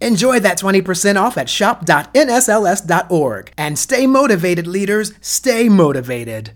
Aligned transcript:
Enjoy 0.00 0.40
that 0.40 0.58
20% 0.58 1.20
off 1.20 1.38
at 1.38 1.48
shop.nsls.org. 1.48 3.52
And 3.58 3.78
stay 3.78 4.06
motivated, 4.06 4.66
leaders. 4.66 5.12
Stay 5.20 5.68
motivated. 5.68 6.52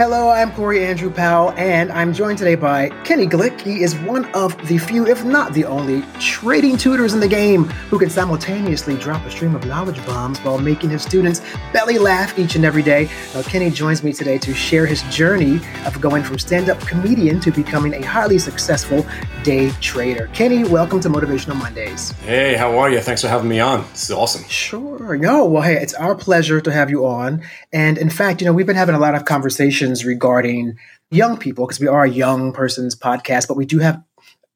Hello, 0.00 0.30
I'm 0.30 0.50
Corey 0.52 0.82
Andrew 0.82 1.10
Powell, 1.10 1.52
and 1.58 1.92
I'm 1.92 2.14
joined 2.14 2.38
today 2.38 2.54
by 2.54 2.88
Kenny 3.04 3.26
Glick. 3.26 3.60
He 3.60 3.82
is 3.82 3.94
one 3.96 4.24
of 4.32 4.56
the 4.66 4.78
few, 4.78 5.06
if 5.06 5.26
not 5.26 5.52
the 5.52 5.66
only, 5.66 6.02
trading 6.18 6.78
tutors 6.78 7.12
in 7.12 7.20
the 7.20 7.28
game 7.28 7.64
who 7.64 7.98
can 7.98 8.08
simultaneously 8.08 8.96
drop 8.96 9.22
a 9.26 9.30
stream 9.30 9.54
of 9.54 9.66
knowledge 9.66 10.02
bombs 10.06 10.38
while 10.38 10.56
making 10.56 10.88
his 10.88 11.02
students 11.02 11.42
belly 11.74 11.98
laugh 11.98 12.38
each 12.38 12.56
and 12.56 12.64
every 12.64 12.82
day. 12.82 13.10
Now, 13.34 13.42
Kenny 13.42 13.68
joins 13.68 14.02
me 14.02 14.14
today 14.14 14.38
to 14.38 14.54
share 14.54 14.86
his 14.86 15.02
journey 15.14 15.60
of 15.84 16.00
going 16.00 16.22
from 16.22 16.38
stand 16.38 16.70
up 16.70 16.80
comedian 16.80 17.38
to 17.40 17.50
becoming 17.50 17.92
a 17.92 18.00
highly 18.00 18.38
successful 18.38 19.04
day 19.44 19.68
trader. 19.82 20.30
Kenny, 20.32 20.64
welcome 20.64 21.00
to 21.00 21.10
Motivational 21.10 21.56
Mondays. 21.56 22.12
Hey, 22.22 22.56
how 22.56 22.78
are 22.78 22.90
you? 22.90 23.00
Thanks 23.00 23.20
for 23.20 23.28
having 23.28 23.50
me 23.50 23.60
on. 23.60 23.82
This 23.90 24.04
is 24.04 24.12
awesome. 24.12 24.48
Sure. 24.48 25.18
No, 25.18 25.44
well, 25.44 25.62
hey, 25.62 25.76
it's 25.76 25.92
our 25.92 26.14
pleasure 26.14 26.62
to 26.62 26.72
have 26.72 26.88
you 26.88 27.04
on. 27.04 27.42
And 27.70 27.98
in 27.98 28.08
fact, 28.08 28.40
you 28.40 28.46
know, 28.46 28.54
we've 28.54 28.66
been 28.66 28.76
having 28.76 28.94
a 28.94 28.98
lot 28.98 29.14
of 29.14 29.26
conversations 29.26 29.89
regarding 30.04 30.76
young 31.10 31.36
people 31.36 31.66
because 31.66 31.80
we 31.80 31.86
are 31.86 32.04
a 32.04 32.10
young 32.10 32.52
person's 32.52 32.94
podcast, 32.94 33.48
but 33.48 33.56
we 33.56 33.66
do 33.66 33.78
have 33.78 34.02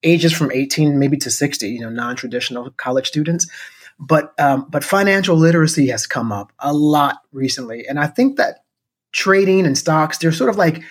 ages 0.02 0.32
from 0.32 0.52
18 0.52 0.98
maybe 0.98 1.16
to 1.16 1.30
60, 1.30 1.68
you 1.68 1.80
know, 1.80 1.88
non-traditional 1.88 2.70
college 2.76 3.06
students. 3.06 3.48
But 3.98 4.32
um, 4.41 4.66
but 4.68 4.82
financial 4.82 5.36
literacy 5.36 5.88
has 5.88 6.06
come 6.06 6.32
up 6.32 6.52
a 6.58 6.74
lot 6.74 7.18
recently, 7.32 7.86
and 7.86 7.98
I 7.98 8.08
think 8.08 8.36
that 8.38 8.64
trading 9.12 9.66
and 9.66 9.78
stocks 9.78 10.18
they're 10.18 10.32
sort 10.32 10.50
of 10.50 10.56
like 10.56 10.82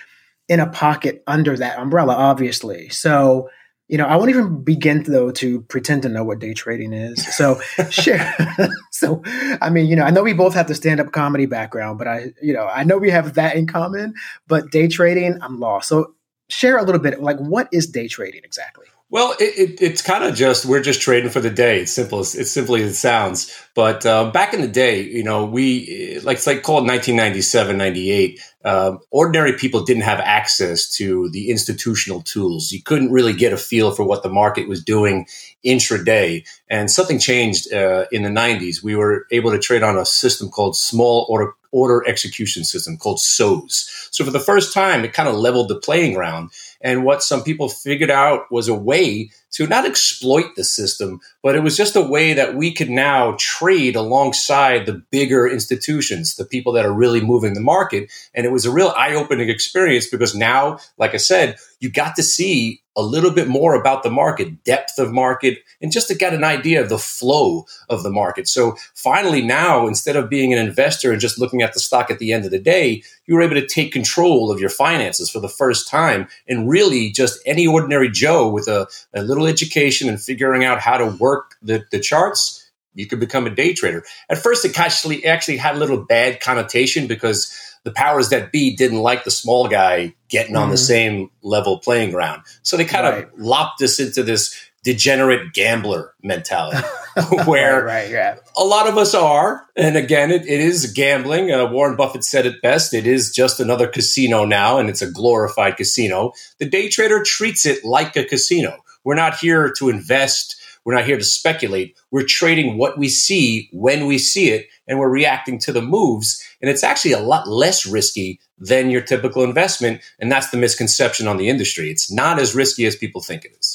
in 0.48 0.58
a 0.58 0.66
pocket 0.66 1.22
under 1.26 1.56
that 1.56 1.78
umbrella, 1.78 2.14
obviously. 2.14 2.88
So 2.88 3.50
you 3.88 3.98
know, 3.98 4.06
I 4.06 4.16
won't 4.16 4.30
even 4.30 4.64
begin 4.64 5.02
though 5.02 5.30
to 5.32 5.60
pretend 5.62 6.02
to 6.02 6.08
know 6.08 6.24
what 6.24 6.38
day 6.38 6.54
trading 6.54 6.92
is. 6.92 7.36
So 7.36 7.60
share. 7.90 8.34
so, 8.90 9.22
I 9.60 9.70
mean, 9.70 9.86
you 9.86 9.96
know, 9.96 10.04
I 10.04 10.10
know 10.10 10.22
we 10.22 10.32
both 10.32 10.54
have 10.54 10.68
the 10.68 10.74
stand-up 10.74 11.12
comedy 11.12 11.46
background, 11.46 11.98
but 11.98 12.08
I, 12.08 12.32
you 12.42 12.54
know, 12.54 12.66
I 12.66 12.84
know 12.84 12.96
we 12.98 13.10
have 13.10 13.34
that 13.34 13.56
in 13.56 13.66
common. 13.66 14.14
But 14.46 14.70
day 14.70 14.88
trading, 14.88 15.38
I'm 15.42 15.60
lost. 15.60 15.88
So 15.88 16.14
share 16.48 16.78
a 16.78 16.82
little 16.82 17.00
bit, 17.00 17.20
like, 17.22 17.38
what 17.38 17.68
is 17.72 17.86
day 17.86 18.08
trading 18.08 18.42
exactly? 18.44 18.86
Well, 19.10 19.36
it, 19.38 19.44
it, 19.56 19.82
it's 19.82 20.02
kind 20.02 20.24
of 20.24 20.34
just 20.34 20.66
we're 20.66 20.82
just 20.82 21.00
trading 21.00 21.30
for 21.30 21.40
the 21.40 21.50
day. 21.50 21.82
It's 21.82 21.92
simple. 21.92 22.18
As, 22.20 22.34
it's 22.34 22.50
simply 22.50 22.82
as 22.82 22.92
it 22.92 22.94
sounds. 22.96 23.54
But 23.76 24.04
uh, 24.04 24.30
back 24.30 24.54
in 24.54 24.60
the 24.60 24.66
day, 24.66 25.02
you 25.02 25.22
know, 25.22 25.44
we 25.44 26.18
like 26.24 26.38
it's 26.38 26.48
like 26.48 26.62
called 26.62 26.86
1997, 26.88 27.76
98. 27.76 28.40
Uh, 28.64 28.96
ordinary 29.10 29.52
people 29.52 29.84
didn't 29.84 30.02
have 30.02 30.20
access 30.20 30.90
to 30.96 31.28
the 31.30 31.50
institutional 31.50 32.22
tools. 32.22 32.72
You 32.72 32.82
couldn't 32.82 33.12
really 33.12 33.34
get 33.34 33.52
a 33.52 33.58
feel 33.58 33.90
for 33.90 34.04
what 34.04 34.22
the 34.22 34.30
market 34.30 34.68
was 34.68 34.82
doing 34.82 35.26
intraday. 35.64 36.46
And 36.68 36.90
something 36.90 37.18
changed 37.18 37.72
uh, 37.72 38.06
in 38.10 38.22
the 38.22 38.30
90s. 38.30 38.82
We 38.82 38.96
were 38.96 39.26
able 39.30 39.50
to 39.50 39.58
trade 39.58 39.82
on 39.82 39.98
a 39.98 40.06
system 40.06 40.48
called 40.48 40.76
Small 40.76 41.26
Order 41.28 41.52
Order 41.72 42.04
Execution 42.06 42.62
System, 42.62 42.96
called 42.96 43.18
SOES. 43.18 44.08
So 44.12 44.24
for 44.24 44.30
the 44.30 44.38
first 44.38 44.72
time, 44.72 45.04
it 45.04 45.12
kind 45.12 45.28
of 45.28 45.34
leveled 45.34 45.68
the 45.68 45.80
playing 45.80 46.14
ground 46.14 46.50
and 46.84 47.02
what 47.02 47.22
some 47.22 47.42
people 47.42 47.68
figured 47.68 48.10
out 48.10 48.52
was 48.52 48.68
a 48.68 48.74
way 48.74 49.30
to 49.54 49.66
not 49.66 49.86
exploit 49.86 50.56
the 50.56 50.64
system, 50.64 51.20
but 51.42 51.54
it 51.54 51.62
was 51.62 51.76
just 51.76 51.96
a 51.96 52.00
way 52.00 52.32
that 52.32 52.56
we 52.56 52.72
could 52.72 52.90
now 52.90 53.36
trade 53.38 53.96
alongside 53.96 54.84
the 54.84 55.02
bigger 55.10 55.48
institutions, 55.48 56.36
the 56.36 56.44
people 56.44 56.72
that 56.72 56.84
are 56.84 56.92
really 56.92 57.20
moving 57.20 57.54
the 57.54 57.60
market. 57.60 58.10
And 58.34 58.44
it 58.44 58.52
was 58.52 58.66
a 58.66 58.72
real 58.72 58.92
eye 58.96 59.14
opening 59.14 59.48
experience 59.48 60.08
because 60.08 60.34
now, 60.34 60.78
like 60.98 61.14
I 61.14 61.18
said, 61.18 61.56
you 61.80 61.90
got 61.90 62.16
to 62.16 62.22
see 62.22 62.82
a 62.96 63.02
little 63.02 63.30
bit 63.30 63.48
more 63.48 63.74
about 63.74 64.02
the 64.02 64.10
market, 64.10 64.62
depth 64.64 64.98
of 64.98 65.12
market, 65.12 65.58
and 65.80 65.90
just 65.90 66.08
to 66.08 66.14
get 66.14 66.32
an 66.32 66.44
idea 66.44 66.80
of 66.80 66.88
the 66.88 66.98
flow 66.98 67.66
of 67.88 68.02
the 68.02 68.10
market. 68.10 68.46
So 68.48 68.76
finally, 68.94 69.42
now, 69.42 69.86
instead 69.86 70.16
of 70.16 70.30
being 70.30 70.52
an 70.52 70.64
investor 70.64 71.10
and 71.10 71.20
just 71.20 71.38
looking 71.38 71.62
at 71.62 71.74
the 71.74 71.80
stock 71.80 72.10
at 72.10 72.18
the 72.18 72.32
end 72.32 72.44
of 72.44 72.50
the 72.50 72.58
day, 72.58 73.02
you 73.26 73.34
were 73.34 73.42
able 73.42 73.56
to 73.56 73.66
take 73.66 73.92
control 73.92 74.50
of 74.50 74.60
your 74.60 74.70
finances 74.70 75.28
for 75.28 75.40
the 75.40 75.48
first 75.48 75.88
time. 75.88 76.28
And 76.48 76.68
really, 76.68 77.10
just 77.10 77.40
any 77.46 77.66
ordinary 77.66 78.10
Joe 78.10 78.48
with 78.48 78.68
a, 78.68 78.86
a 79.12 79.22
little 79.22 79.46
education 79.46 80.08
and 80.08 80.20
figuring 80.20 80.64
out 80.64 80.80
how 80.80 80.98
to 80.98 81.06
work 81.06 81.56
the, 81.62 81.84
the 81.90 82.00
charts 82.00 82.60
you 82.94 83.06
could 83.06 83.20
become 83.20 83.46
a 83.46 83.50
day 83.50 83.74
trader. 83.74 84.04
At 84.30 84.38
first, 84.38 84.64
it 84.64 84.78
actually 84.78 85.24
actually 85.24 85.56
had 85.56 85.74
a 85.74 85.78
little 85.78 85.98
bad 85.98 86.40
connotation 86.40 87.06
because 87.06 87.52
the 87.84 87.92
powers 87.92 88.30
that 88.30 88.50
be 88.50 88.74
didn't 88.74 89.00
like 89.00 89.24
the 89.24 89.30
small 89.30 89.68
guy 89.68 90.14
getting 90.28 90.54
mm-hmm. 90.54 90.62
on 90.64 90.68
the 90.70 90.74
mm-hmm. 90.74 90.84
same 90.84 91.30
level 91.42 91.78
playing 91.78 92.10
ground. 92.10 92.42
So 92.62 92.76
they 92.76 92.84
kind 92.84 93.04
right. 93.04 93.24
of 93.24 93.38
lopped 93.38 93.80
us 93.82 94.00
into 94.00 94.22
this 94.22 94.58
degenerate 94.82 95.54
gambler 95.54 96.14
mentality 96.22 96.86
where 97.46 97.84
right, 97.84 98.04
right, 98.04 98.10
yeah. 98.10 98.36
a 98.56 98.64
lot 98.64 98.88
of 98.88 98.98
us 98.98 99.14
are. 99.14 99.66
And 99.76 99.96
again, 99.96 100.30
it, 100.30 100.42
it 100.42 100.60
is 100.60 100.92
gambling. 100.92 101.50
Uh, 101.50 101.70
Warren 101.70 101.96
Buffett 101.96 102.24
said 102.24 102.44
it 102.46 102.60
best. 102.60 102.92
It 102.92 103.06
is 103.06 103.32
just 103.32 103.60
another 103.60 103.86
casino 103.86 104.44
now, 104.44 104.78
and 104.78 104.88
it's 104.88 105.02
a 105.02 105.10
glorified 105.10 105.76
casino. 105.76 106.32
The 106.58 106.68
day 106.68 106.88
trader 106.88 107.22
treats 107.22 107.66
it 107.66 107.84
like 107.84 108.16
a 108.16 108.24
casino. 108.24 108.76
We're 109.04 109.14
not 109.14 109.36
here 109.36 109.72
to 109.78 109.88
invest. 109.90 110.56
We're 110.84 110.94
not 110.94 111.06
here 111.06 111.16
to 111.16 111.24
speculate. 111.24 111.96
We're 112.10 112.26
trading 112.26 112.76
what 112.76 112.98
we 112.98 113.08
see 113.08 113.68
when 113.72 114.06
we 114.06 114.18
see 114.18 114.50
it, 114.50 114.68
and 114.86 114.98
we're 114.98 115.08
reacting 115.08 115.58
to 115.60 115.72
the 115.72 115.82
moves. 115.82 116.42
And 116.60 116.70
it's 116.70 116.84
actually 116.84 117.12
a 117.12 117.20
lot 117.20 117.48
less 117.48 117.86
risky 117.86 118.40
than 118.58 118.90
your 118.90 119.00
typical 119.00 119.42
investment. 119.44 120.02
And 120.18 120.30
that's 120.30 120.50
the 120.50 120.58
misconception 120.58 121.26
on 121.26 121.38
the 121.38 121.48
industry. 121.48 121.90
It's 121.90 122.12
not 122.12 122.38
as 122.38 122.54
risky 122.54 122.84
as 122.86 122.96
people 122.96 123.20
think 123.20 123.44
it 123.44 123.56
is. 123.58 123.73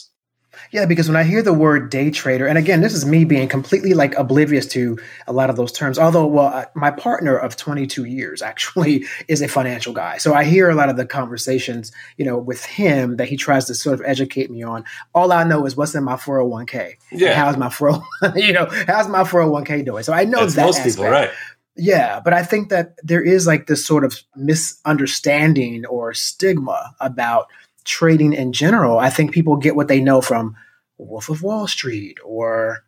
Yeah, 0.71 0.85
because 0.85 1.07
when 1.07 1.15
I 1.15 1.23
hear 1.23 1.41
the 1.41 1.53
word 1.53 1.89
day 1.89 2.11
trader, 2.11 2.45
and 2.45 2.57
again, 2.57 2.81
this 2.81 2.93
is 2.93 3.05
me 3.05 3.25
being 3.25 3.47
completely 3.47 3.93
like 3.93 4.15
oblivious 4.15 4.67
to 4.67 4.99
a 5.27 5.33
lot 5.33 5.49
of 5.49 5.55
those 5.55 5.71
terms. 5.71 5.97
Although, 5.97 6.27
well, 6.27 6.65
my 6.75 6.91
partner 6.91 7.35
of 7.35 7.55
22 7.55 8.05
years 8.05 8.41
actually 8.41 9.05
is 9.27 9.41
a 9.41 9.47
financial 9.47 9.93
guy, 9.93 10.17
so 10.17 10.33
I 10.33 10.43
hear 10.43 10.69
a 10.69 10.75
lot 10.75 10.89
of 10.89 10.97
the 10.97 11.05
conversations, 11.05 11.91
you 12.17 12.25
know, 12.25 12.37
with 12.37 12.63
him 12.65 13.17
that 13.17 13.27
he 13.27 13.37
tries 13.37 13.65
to 13.65 13.75
sort 13.75 13.99
of 13.99 14.05
educate 14.05 14.51
me 14.51 14.63
on. 14.63 14.85
All 15.15 15.31
I 15.31 15.43
know 15.43 15.65
is 15.65 15.75
what's 15.75 15.95
in 15.95 16.03
my 16.03 16.15
401k. 16.15 16.95
Yeah, 17.11 17.33
how's 17.33 17.57
my 17.57 17.69
40, 17.69 17.99
you 18.35 18.53
know, 18.53 18.67
how's 18.87 19.07
my 19.07 19.23
401k 19.23 19.85
doing? 19.85 20.03
So 20.03 20.13
I 20.13 20.25
know 20.25 20.41
That's 20.41 20.55
that 20.55 20.65
most 20.65 20.77
aspect. 20.79 20.95
people, 20.97 21.11
right? 21.11 21.31
Yeah, 21.75 22.19
but 22.19 22.33
I 22.33 22.43
think 22.43 22.69
that 22.69 22.95
there 23.03 23.23
is 23.23 23.47
like 23.47 23.67
this 23.67 23.85
sort 23.85 24.03
of 24.03 24.21
misunderstanding 24.35 25.85
or 25.85 26.13
stigma 26.13 26.93
about 26.99 27.47
trading 27.89 28.33
in 28.33 28.53
general. 28.53 28.99
I 28.99 29.09
think 29.09 29.33
people 29.33 29.57
get 29.57 29.75
what 29.75 29.87
they 29.87 29.99
know 29.99 30.21
from 30.21 30.55
Wolf 30.97 31.29
of 31.29 31.41
Wall 31.41 31.67
Street 31.67 32.17
or 32.23 32.83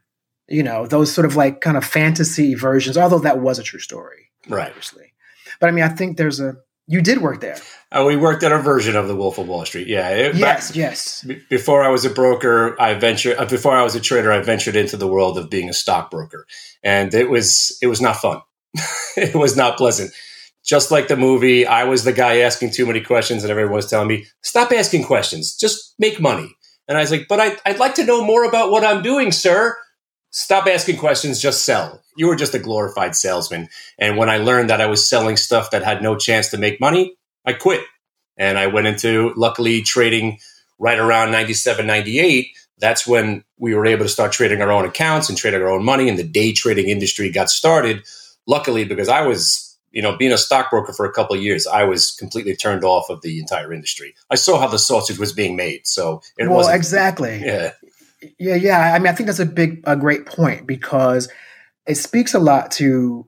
you 0.48 0.64
know 0.64 0.86
those 0.86 1.12
sort 1.12 1.26
of 1.26 1.36
like 1.36 1.60
kind 1.60 1.76
of 1.76 1.84
fantasy 1.84 2.54
versions. 2.54 2.98
Although 2.98 3.20
that 3.20 3.40
was 3.40 3.60
a 3.60 3.64
true 3.64 3.80
story, 3.80 4.30
right? 4.48 4.70
Obviously, 4.70 5.14
but 5.60 5.68
I 5.68 5.72
mean, 5.72 5.84
I 5.84 5.90
think 5.90 6.18
there's 6.18 6.40
a 6.40 6.58
you 6.88 7.02
did 7.02 7.20
work 7.20 7.42
there. 7.42 7.58
Uh, 7.92 8.04
we 8.06 8.16
worked 8.16 8.44
at 8.44 8.52
a 8.52 8.60
version 8.60 8.96
of 8.96 9.08
the 9.08 9.16
Wolf 9.16 9.38
of 9.38 9.48
Wall 9.48 9.66
Street. 9.66 9.88
Yeah. 9.88 10.10
It, 10.10 10.36
yes. 10.36 10.76
Yes. 10.76 11.26
before 11.50 11.84
I 11.84 11.90
was 11.90 12.06
a 12.06 12.10
broker, 12.10 12.80
I 12.82 12.94
ventured. 12.94 13.38
Uh, 13.38 13.46
before 13.46 13.76
I 13.76 13.84
was 13.84 13.96
a 13.96 14.00
trader, 14.00 14.32
I 14.32 14.42
ventured 14.42 14.76
into 14.76 14.98
the 14.98 15.08
world 15.08 15.38
of 15.38 15.50
being 15.50 15.70
a 15.70 15.74
stockbroker, 15.74 16.46
and 16.84 17.14
it 17.14 17.30
was 17.30 17.78
it 17.82 17.88
was 17.88 18.02
not 18.02 18.18
fun. 18.18 18.42
it 19.18 19.36
was 19.36 19.58
not 19.58 19.78
pleasant 19.78 20.12
just 20.64 20.92
like 20.92 21.08
the 21.08 21.18
movie, 21.18 21.66
I 21.66 21.86
was 21.86 22.04
the 22.04 22.14
guy 22.14 22.40
asking 22.40 22.72
too 22.72 22.86
many 22.86 23.02
questions, 23.02 23.44
and 23.44 23.52
everyone 23.52 23.74
was 23.74 23.90
telling 23.90 24.08
me, 24.08 24.26
"Stop 24.42 24.72
asking 24.72 25.06
questions. 25.06 25.56
Just 25.56 25.96
make 26.00 26.20
money." 26.20 26.56
And 26.88 26.98
I 26.98 27.02
was 27.02 27.12
like, 27.12 27.28
"But 27.28 27.40
I, 27.40 27.58
I'd 27.66 27.80
like 27.80 27.96
to 27.96 28.06
know 28.06 28.24
more 28.24 28.44
about 28.44 28.72
what 28.72 28.86
I'm 28.86 29.02
doing, 29.02 29.32
sir." 29.32 29.78
Stop 30.32 30.68
asking 30.68 30.98
questions. 30.98 31.42
Just 31.42 31.64
sell. 31.64 32.02
You 32.16 32.28
were 32.28 32.38
just 32.38 32.56
a 32.56 32.60
glorified 32.60 33.16
salesman. 33.16 33.68
And 34.00 34.18
when 34.18 34.30
I 34.30 34.38
learned 34.38 34.70
that 34.70 34.82
I 34.82 34.86
was 34.86 35.06
selling 35.06 35.36
stuff 35.36 35.72
that 35.72 35.84
had 35.84 36.02
no 36.02 36.16
chance 36.16 36.50
to 36.50 36.58
make 36.58 36.80
money, 36.80 37.18
I 37.46 37.54
quit. 37.54 37.84
And 38.38 38.58
I 38.58 38.68
went 38.68 38.88
into, 38.88 39.34
luckily, 39.36 39.82
trading 39.82 40.40
right 40.80 40.98
around 40.98 41.32
97, 41.32 41.86
98. 41.86 42.48
That's 42.80 43.06
when 43.06 43.44
we 43.58 43.76
were 43.76 43.86
able 43.86 44.06
to 44.06 44.10
start 44.10 44.32
trading 44.32 44.62
our 44.62 44.72
own 44.72 44.86
accounts 44.86 45.30
and 45.30 45.38
trading 45.38 45.62
our 45.62 45.70
own 45.70 45.84
money, 45.84 46.08
and 46.08 46.18
the 46.18 46.24
day 46.24 46.54
trading 46.54 46.88
industry 46.88 47.30
got 47.30 47.50
started. 47.50 48.04
Luckily, 48.48 48.86
because 48.86 49.10
I 49.10 49.22
was 49.22 49.71
you 49.92 50.02
know, 50.02 50.16
being 50.16 50.32
a 50.32 50.38
stockbroker 50.38 50.94
for 50.94 51.06
a 51.06 51.12
couple 51.12 51.36
of 51.36 51.42
years, 51.42 51.68
I 51.68 51.84
was 51.84 52.12
completely 52.12 52.56
turned 52.56 52.84
off 52.84 53.10
of 53.10 53.22
the 53.22 53.40
entire 53.40 53.74
industry. 53.74 54.16
I 54.30 54.36
saw 54.36 54.60
how 54.60 54.68
the 54.68 54.80
sausage 54.80 55.20
was 55.20 55.34
being 55.34 55.56
made, 55.56 55.86
so 55.86 56.22
it 56.38 56.48
was 56.48 56.68
well, 56.68 56.76
exactly. 56.76 57.42
Yeah, 57.52 57.74
yeah, 58.38 58.56
yeah. 58.56 58.94
I 58.94 59.00
mean, 59.00 59.08
I 59.08 59.14
think 59.14 59.28
that's 59.28 59.40
a 59.40 59.46
big, 59.48 59.84
a 59.86 59.96
great 59.96 60.28
point 60.28 60.68
because 60.68 61.28
it 61.88 61.96
speaks 61.96 62.36
a 62.36 62.40
lot 62.40 62.70
to 62.74 63.28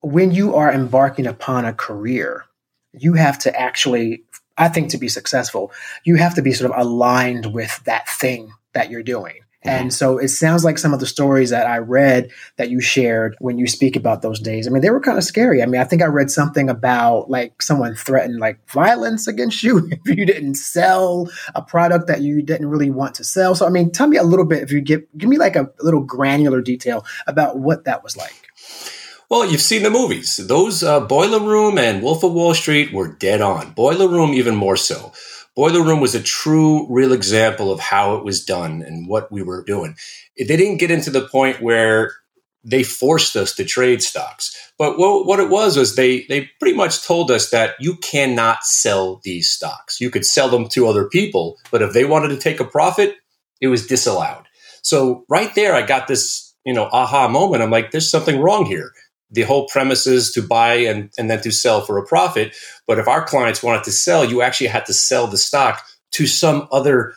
when 0.00 0.30
you 0.30 0.54
are 0.54 0.72
embarking 0.72 1.26
upon 1.26 1.64
a 1.64 1.72
career. 1.74 2.46
You 2.94 3.12
have 3.14 3.38
to 3.40 3.58
actually, 3.58 4.24
I 4.56 4.68
think, 4.68 4.90
to 4.90 4.98
be 4.98 5.08
successful, 5.08 5.70
you 6.04 6.16
have 6.16 6.34
to 6.36 6.42
be 6.42 6.52
sort 6.52 6.70
of 6.70 6.78
aligned 6.78 7.52
with 7.52 7.82
that 7.84 8.08
thing 8.08 8.52
that 8.72 8.90
you're 8.90 9.02
doing. 9.02 9.40
And 9.64 9.90
mm-hmm. 9.90 9.90
so 9.90 10.18
it 10.18 10.28
sounds 10.28 10.64
like 10.64 10.78
some 10.78 10.92
of 10.92 11.00
the 11.00 11.06
stories 11.06 11.50
that 11.50 11.66
I 11.66 11.78
read 11.78 12.30
that 12.56 12.70
you 12.70 12.80
shared 12.80 13.36
when 13.38 13.58
you 13.58 13.66
speak 13.66 13.94
about 13.94 14.22
those 14.22 14.40
days. 14.40 14.66
I 14.66 14.70
mean, 14.70 14.82
they 14.82 14.90
were 14.90 15.00
kind 15.00 15.18
of 15.18 15.24
scary. 15.24 15.62
I 15.62 15.66
mean, 15.66 15.80
I 15.80 15.84
think 15.84 16.02
I 16.02 16.06
read 16.06 16.30
something 16.30 16.68
about 16.68 17.30
like 17.30 17.62
someone 17.62 17.94
threatened 17.94 18.40
like 18.40 18.58
violence 18.68 19.28
against 19.28 19.62
you 19.62 19.88
if 20.04 20.16
you 20.18 20.26
didn't 20.26 20.56
sell 20.56 21.30
a 21.54 21.62
product 21.62 22.08
that 22.08 22.22
you 22.22 22.42
didn't 22.42 22.68
really 22.68 22.90
want 22.90 23.14
to 23.16 23.24
sell. 23.24 23.54
So, 23.54 23.66
I 23.66 23.70
mean, 23.70 23.92
tell 23.92 24.08
me 24.08 24.16
a 24.16 24.24
little 24.24 24.46
bit 24.46 24.62
if 24.62 24.72
you 24.72 24.80
give 24.80 25.02
give 25.16 25.28
me 25.28 25.38
like 25.38 25.56
a 25.56 25.70
little 25.80 26.02
granular 26.02 26.60
detail 26.60 27.04
about 27.26 27.58
what 27.58 27.84
that 27.84 28.02
was 28.02 28.16
like. 28.16 28.34
Well, 29.28 29.50
you've 29.50 29.62
seen 29.62 29.82
the 29.82 29.90
movies. 29.90 30.36
Those 30.36 30.82
uh, 30.82 31.00
Boiler 31.00 31.40
Room 31.40 31.78
and 31.78 32.02
Wolf 32.02 32.22
of 32.22 32.34
Wall 32.34 32.52
Street 32.52 32.92
were 32.92 33.08
dead 33.08 33.40
on. 33.40 33.72
Boiler 33.72 34.06
Room, 34.06 34.34
even 34.34 34.54
more 34.54 34.76
so. 34.76 35.12
Boiler 35.54 35.82
Room 35.82 36.00
was 36.00 36.14
a 36.14 36.22
true, 36.22 36.86
real 36.88 37.12
example 37.12 37.70
of 37.70 37.78
how 37.78 38.16
it 38.16 38.24
was 38.24 38.44
done 38.44 38.82
and 38.82 39.06
what 39.06 39.30
we 39.30 39.42
were 39.42 39.62
doing. 39.62 39.96
They 40.38 40.56
didn't 40.56 40.78
get 40.78 40.90
into 40.90 41.10
the 41.10 41.28
point 41.28 41.60
where 41.60 42.12
they 42.64 42.82
forced 42.82 43.36
us 43.36 43.54
to 43.56 43.64
trade 43.64 44.02
stocks. 44.02 44.72
But 44.78 44.98
what, 44.98 45.26
what, 45.26 45.40
it 45.40 45.50
was 45.50 45.76
was 45.76 45.96
they 45.96 46.24
they 46.28 46.50
pretty 46.58 46.76
much 46.76 47.04
told 47.04 47.30
us 47.30 47.50
that 47.50 47.74
you 47.80 47.96
cannot 47.96 48.64
sell 48.64 49.20
these 49.24 49.50
stocks. 49.50 50.00
You 50.00 50.10
could 50.10 50.24
sell 50.24 50.48
them 50.48 50.68
to 50.68 50.86
other 50.86 51.08
people, 51.08 51.58
but 51.70 51.82
if 51.82 51.92
they 51.92 52.04
wanted 52.04 52.28
to 52.28 52.38
take 52.38 52.60
a 52.60 52.64
profit, 52.64 53.16
it 53.60 53.68
was 53.68 53.86
disallowed. 53.86 54.44
So 54.82 55.24
right 55.28 55.54
there, 55.54 55.74
I 55.74 55.82
got 55.82 56.08
this 56.08 56.54
you 56.64 56.72
know 56.72 56.88
aha 56.92 57.28
moment. 57.28 57.62
I'm 57.62 57.70
like, 57.70 57.90
there's 57.90 58.10
something 58.10 58.40
wrong 58.40 58.64
here 58.64 58.92
the 59.32 59.42
whole 59.42 59.66
premise 59.66 60.06
is 60.06 60.30
to 60.32 60.42
buy 60.42 60.74
and, 60.74 61.10
and 61.18 61.30
then 61.30 61.40
to 61.40 61.50
sell 61.50 61.80
for 61.80 61.98
a 61.98 62.06
profit. 62.06 62.54
But 62.86 62.98
if 62.98 63.08
our 63.08 63.24
clients 63.24 63.62
wanted 63.62 63.84
to 63.84 63.92
sell, 63.92 64.24
you 64.24 64.42
actually 64.42 64.68
had 64.68 64.86
to 64.86 64.94
sell 64.94 65.26
the 65.26 65.38
stock 65.38 65.84
to 66.12 66.26
some 66.26 66.68
other 66.70 67.14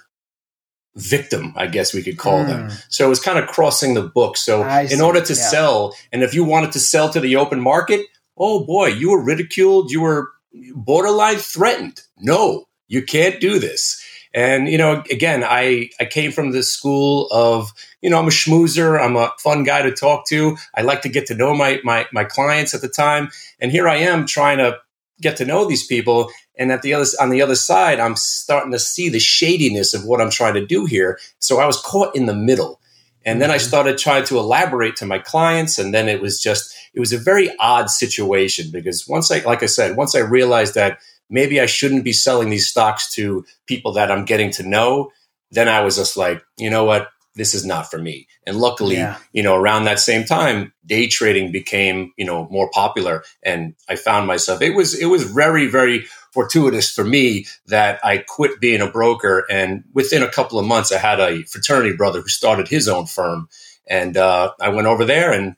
victim, 0.95 1.53
I 1.57 1.67
guess 1.67 1.94
we 1.94 2.01
could 2.01 2.17
call 2.17 2.45
mm. 2.45 2.47
them. 2.47 2.69
Hmm. 2.69 2.75
So 2.88 3.06
it 3.06 3.09
was 3.09 3.19
kind 3.19 3.38
of 3.38 3.47
crossing 3.47 3.94
the 3.94 4.01
book. 4.01 4.38
So 4.38 4.62
I 4.62 4.83
in 4.83 4.88
see. 4.88 5.01
order 5.01 5.19
to 5.21 5.33
yeah. 5.33 5.50
sell, 5.50 5.95
and 6.13 6.23
if 6.23 6.33
you 6.33 6.45
wanted 6.45 6.71
to 6.71 6.79
sell 6.79 7.09
to 7.09 7.19
the 7.19 7.35
open 7.35 7.59
market, 7.59 8.06
oh 8.38 8.65
boy, 8.65 8.88
you 8.88 9.11
were 9.11 9.21
ridiculed, 9.21 9.91
you 9.91 10.01
were 10.01 10.31
borderline 10.73 11.35
threatened. 11.35 12.01
No, 12.18 12.65
you 12.88 13.03
can't 13.03 13.41
do 13.41 13.59
this. 13.59 14.01
And 14.35 14.67
you 14.67 14.77
know, 14.77 15.01
again, 15.09 15.45
I 15.45 15.89
I 15.99 16.05
came 16.05 16.31
from 16.33 16.51
the 16.51 16.61
school 16.61 17.27
of 17.31 17.71
you 18.01 18.09
know 18.09 18.19
I'm 18.19 18.27
a 18.27 18.31
schmoozer. 18.31 19.01
I'm 19.01 19.15
a 19.15 19.31
fun 19.39 19.63
guy 19.63 19.81
to 19.81 19.91
talk 19.91 20.27
to. 20.27 20.57
I 20.75 20.81
like 20.81 21.01
to 21.03 21.09
get 21.09 21.25
to 21.27 21.35
know 21.35 21.55
my 21.55 21.79
my 21.85 22.05
my 22.11 22.25
clients 22.25 22.75
at 22.75 22.81
the 22.81 22.89
time. 22.89 23.29
And 23.61 23.71
here 23.71 23.87
I 23.87 23.95
am 23.95 24.27
trying 24.27 24.57
to 24.57 24.77
get 25.21 25.37
to 25.37 25.45
know 25.45 25.65
these 25.65 25.87
people. 25.87 26.29
And 26.59 26.71
at 26.71 26.81
the 26.81 26.93
other 26.93 27.05
on 27.21 27.29
the 27.29 27.41
other 27.41 27.55
side, 27.55 28.01
I'm 28.01 28.17
starting 28.17 28.73
to 28.73 28.79
see 28.79 29.07
the 29.07 29.19
shadiness 29.19 29.93
of 29.93 30.05
what 30.05 30.19
I'm 30.19 30.29
trying 30.29 30.55
to 30.55 30.65
do 30.65 30.85
here. 30.85 31.17
So 31.39 31.59
I 31.59 31.65
was 31.65 31.81
caught 31.81 32.13
in 32.13 32.25
the 32.25 32.35
middle. 32.35 32.81
And 33.25 33.41
then 33.41 33.49
I 33.49 33.55
mm-hmm. 33.55 33.67
started 33.67 33.97
trying 33.97 34.23
to 34.25 34.37
elaborate 34.37 34.97
to 34.97 35.05
my 35.05 35.17
clients. 35.17 35.79
And 35.79 35.93
then 35.93 36.07
it 36.07 36.21
was 36.21 36.39
just, 36.39 36.75
it 36.93 36.99
was 36.99 37.11
a 37.11 37.17
very 37.17 37.49
odd 37.57 37.89
situation 37.89 38.69
because 38.71 39.07
once 39.07 39.31
I, 39.31 39.39
like 39.39 39.63
I 39.63 39.65
said, 39.65 39.97
once 39.97 40.13
I 40.13 40.19
realized 40.19 40.75
that 40.75 40.99
maybe 41.30 41.60
I 41.60 41.66
shouldn't 41.66 42.04
be 42.04 42.13
selling 42.13 42.50
these 42.50 42.68
stocks 42.68 43.12
to 43.13 43.45
people 43.68 43.94
that 43.94 44.12
I'm 44.12 44.25
getting 44.25 44.51
to 44.51 44.63
know, 44.63 45.12
then 45.51 45.68
I 45.68 45.81
was 45.81 45.95
just 45.95 46.18
like, 46.18 46.44
you 46.57 46.69
know 46.69 46.83
what? 46.83 47.10
This 47.36 47.54
is 47.54 47.66
not 47.66 47.92
for 47.92 47.98
me. 47.98 48.27
And 48.48 48.57
luckily, 48.57 48.95
yeah. 48.95 49.18
you 49.33 49.44
know, 49.44 49.56
around 49.56 49.83
that 49.83 50.00
same 50.00 50.24
time, 50.24 50.72
day 50.86 51.07
trading 51.07 51.51
became, 51.51 52.13
you 52.18 52.25
know, 52.25 52.48
more 52.50 52.69
popular. 52.72 53.24
And 53.44 53.75
I 53.89 53.98
found 53.98 54.25
myself, 54.25 54.62
it 54.62 54.74
was, 54.74 54.98
it 54.98 55.07
was 55.07 55.24
very, 55.24 55.68
very 55.68 56.06
fortuitous 56.31 56.89
for 56.89 57.04
me 57.04 57.48
that 57.68 58.00
I 58.06 58.19
quit 58.19 58.62
being 58.62 58.81
a 58.81 58.89
broker. 58.89 59.45
And 59.50 59.83
within 59.94 60.24
a 60.24 60.31
couple 60.31 60.60
of 60.60 60.66
months, 60.66 60.94
I 60.94 60.98
had 60.98 61.19
a 61.19 61.44
fraternity 61.44 61.95
brother 61.95 62.21
who 62.21 62.30
started 62.30 62.69
his 62.69 62.88
own 62.88 63.06
firm. 63.06 63.50
And 63.88 64.16
uh, 64.16 64.54
I 64.62 64.69
went 64.69 64.88
over 64.88 65.04
there 65.04 65.33
and 65.33 65.57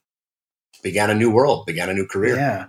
began 0.81 1.11
a 1.11 1.15
new 1.15 1.29
world, 1.29 1.67
began 1.67 1.89
a 1.89 1.93
new 1.93 2.07
career. 2.07 2.37
Yeah. 2.37 2.67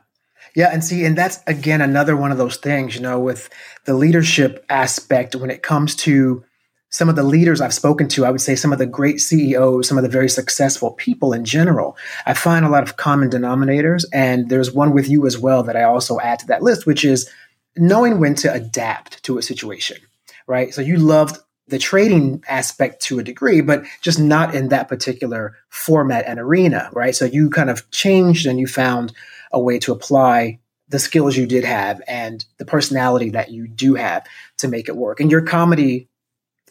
Yeah, 0.55 0.71
and 0.73 0.83
see, 0.83 1.05
and 1.05 1.17
that's 1.17 1.41
again 1.47 1.81
another 1.81 2.17
one 2.17 2.33
of 2.33 2.39
those 2.39 2.57
things, 2.57 2.95
you 2.95 3.01
know, 3.01 3.19
with 3.19 3.49
the 3.85 3.95
leadership 3.95 4.65
aspect 4.69 5.37
when 5.37 5.51
it 5.51 5.63
comes 5.63 5.95
to 5.97 6.45
some 6.91 7.09
of 7.09 7.17
the 7.17 7.23
leaders 7.23 7.61
I've 7.61 7.75
spoken 7.75 8.09
to, 8.09 8.25
I 8.25 8.31
would 8.31 8.41
say 8.41 8.57
some 8.57 8.73
of 8.73 8.79
the 8.79 8.87
great 8.87 9.21
CEOs, 9.21 9.87
some 9.87 9.99
of 9.99 10.05
the 10.05 10.11
very 10.11 10.29
successful 10.29 10.93
people 10.93 11.33
in 11.33 11.45
general, 11.45 11.97
I 12.25 12.33
find 12.33 12.65
a 12.65 12.71
lot 12.71 12.83
of 12.83 12.97
common 12.97 13.29
denominators. 13.29 14.05
And 14.13 14.49
there's 14.49 14.73
one 14.73 14.95
with 14.95 15.09
you 15.09 15.27
as 15.27 15.39
well 15.39 15.63
that 15.65 15.77
I 15.77 15.83
also 15.83 16.19
add 16.19 16.39
to 16.41 16.47
that 16.47 16.63
list, 16.63 16.87
which 16.87 17.05
is 17.05 17.31
knowing 17.77 18.19
when 18.19 18.35
to 18.37 18.53
adapt 18.53 19.23
to 19.25 19.37
a 19.39 19.43
situation, 19.43 19.99
right? 20.47 20.73
So 20.73 20.81
you 20.81 20.97
loved 20.97 21.39
the 21.69 21.79
trading 21.79 22.43
aspect 22.49 23.03
to 23.03 23.19
a 23.19 23.23
degree, 23.23 23.61
but 23.61 23.85
just 24.01 24.19
not 24.19 24.55
in 24.55 24.69
that 24.69 24.89
particular 24.89 25.57
format 25.69 26.25
and 26.27 26.41
arena, 26.41 26.89
right? 26.95 27.15
So 27.15 27.27
you 27.27 27.51
kind 27.51 27.69
of 27.69 27.91
changed 27.91 28.47
and 28.47 28.59
you 28.59 28.67
found 28.67 29.13
a 29.53 29.61
way 29.61 29.79
to 29.81 29.93
apply 29.93 30.59
the 30.89 30.99
skills 30.99 31.37
you 31.37 31.47
did 31.47 31.65
have 31.65 32.01
and 32.09 32.45
the 32.57 32.65
personality 32.65 33.31
that 33.31 33.51
you 33.51 33.69
do 33.69 33.95
have 33.95 34.27
to 34.59 34.69
make 34.69 34.89
it 34.89 34.97
work. 34.97 35.21
And 35.21 35.31
your 35.31 35.43
comedy 35.43 36.09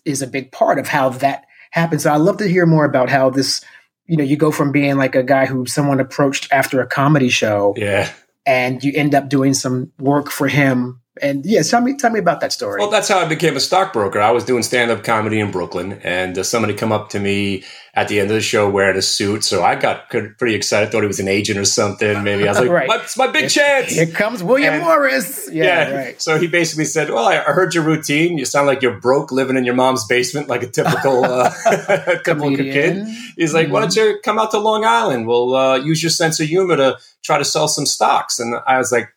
is 0.06 0.22
a 0.22 0.28
big 0.28 0.52
part 0.52 0.80
of 0.80 0.88
how 0.88 1.10
that 1.10 1.46
happens. 1.72 2.04
So 2.04 2.12
I'd 2.12 2.18
love 2.18 2.38
to 2.38 2.48
hear 2.48 2.66
more 2.66 2.86
about 2.86 3.10
how 3.10 3.30
this, 3.30 3.64
you 4.06 4.18
know, 4.18 4.24
you 4.24 4.38
go 4.38 4.52
from 4.52 4.72
being 4.72 4.98
like 4.98 5.16
a 5.16 5.24
guy 5.24 5.46
who 5.46 5.66
someone 5.66 6.00
approached 6.00 6.48
after 6.52 6.82
a 6.82 6.88
comedy 6.88 7.30
show. 7.30 7.74
Yeah. 7.78 8.12
And 8.46 8.84
you 8.84 8.94
end 8.96 9.14
up 9.14 9.30
doing 9.30 9.54
some 9.54 9.92
work 10.00 10.32
for 10.32 10.48
him 10.48 11.02
and 11.22 11.46
yeah, 11.46 11.62
tell 11.62 11.82
me 11.82 11.96
tell 11.96 12.12
me 12.12 12.20
about 12.20 12.42
that 12.42 12.52
story. 12.52 12.80
Well, 12.80 12.90
that's 12.90 13.08
how 13.08 13.20
I 13.20 13.26
became 13.26 13.56
a 13.56 13.60
stockbroker. 13.60 14.20
I 14.20 14.32
was 14.32 14.44
doing 14.44 14.64
stand 14.64 14.92
up 14.92 15.04
comedy 15.04 15.40
in 15.40 15.52
Brooklyn, 15.52 15.94
and 16.04 16.38
uh, 16.38 16.44
somebody 16.44 16.74
come 16.74 16.92
up 16.92 17.10
to 17.10 17.20
me 17.20 17.64
at 17.94 18.08
the 18.08 18.20
end 18.20 18.30
of 18.30 18.36
the 18.36 18.42
show 18.42 18.70
wearing 18.70 18.96
a 18.96 19.02
suit. 19.02 19.44
So 19.44 19.64
I 19.64 19.76
got 19.76 20.10
pretty 20.10 20.54
excited. 20.54 20.92
Thought 20.92 21.02
he 21.02 21.08
was 21.08 21.20
an 21.20 21.28
agent 21.28 21.58
or 21.58 21.66
something. 21.66 22.24
Maybe 22.24 22.48
I 22.48 22.52
was 22.52 22.60
like, 22.62 22.70
right. 22.70 22.90
"It's 23.02 23.18
my 23.18 23.28
big 23.28 23.50
chance." 23.50 23.92
Here 23.92 24.06
comes 24.06 24.44
William 24.44 24.76
and, 24.76 24.84
Morris. 24.84 25.50
Yeah, 25.52 25.64
yeah, 25.64 25.96
right. 25.96 26.22
So 26.22 26.40
he 26.40 26.48
basically 26.48 26.86
said, 26.86 27.10
"Well, 27.10 27.28
I 27.28 27.38
heard 27.38 27.74
your 27.74 27.84
routine. 27.84 28.38
You 28.38 28.46
sound 28.46 28.68
like 28.68 28.82
you're 28.82 29.00
broke, 29.00 29.32
living 29.32 29.58
in 29.58 29.66
your 29.66 29.76
mom's 29.76 30.06
basement, 30.06 30.48
like 30.48 30.64
a 30.64 30.68
typical 30.68 31.26
uh, 31.26 31.50
typical 32.24 32.56
kid." 32.56 33.08
He's 33.36 33.54
like, 33.54 33.66
mm-hmm. 33.66 33.74
"Why 33.74 33.80
don't 33.82 33.96
you 33.96 34.20
come 34.24 34.38
out 34.38 34.52
to 34.52 34.60
Long 34.60 34.86
Island? 34.86 35.28
We'll 35.28 35.56
uh, 35.56 35.78
use 35.78 36.04
your 36.04 36.12
sense 36.12 36.40
of 36.40 36.48
humor 36.48 36.78
to 36.78 36.98
try 37.24 37.38
to 37.38 37.46
sell 37.46 37.68
some 37.68 37.86
stocks." 37.86 38.40
And 38.40 38.56
I 38.68 38.78
was 38.78 38.92
like 38.92 39.10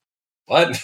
what? 0.50 0.76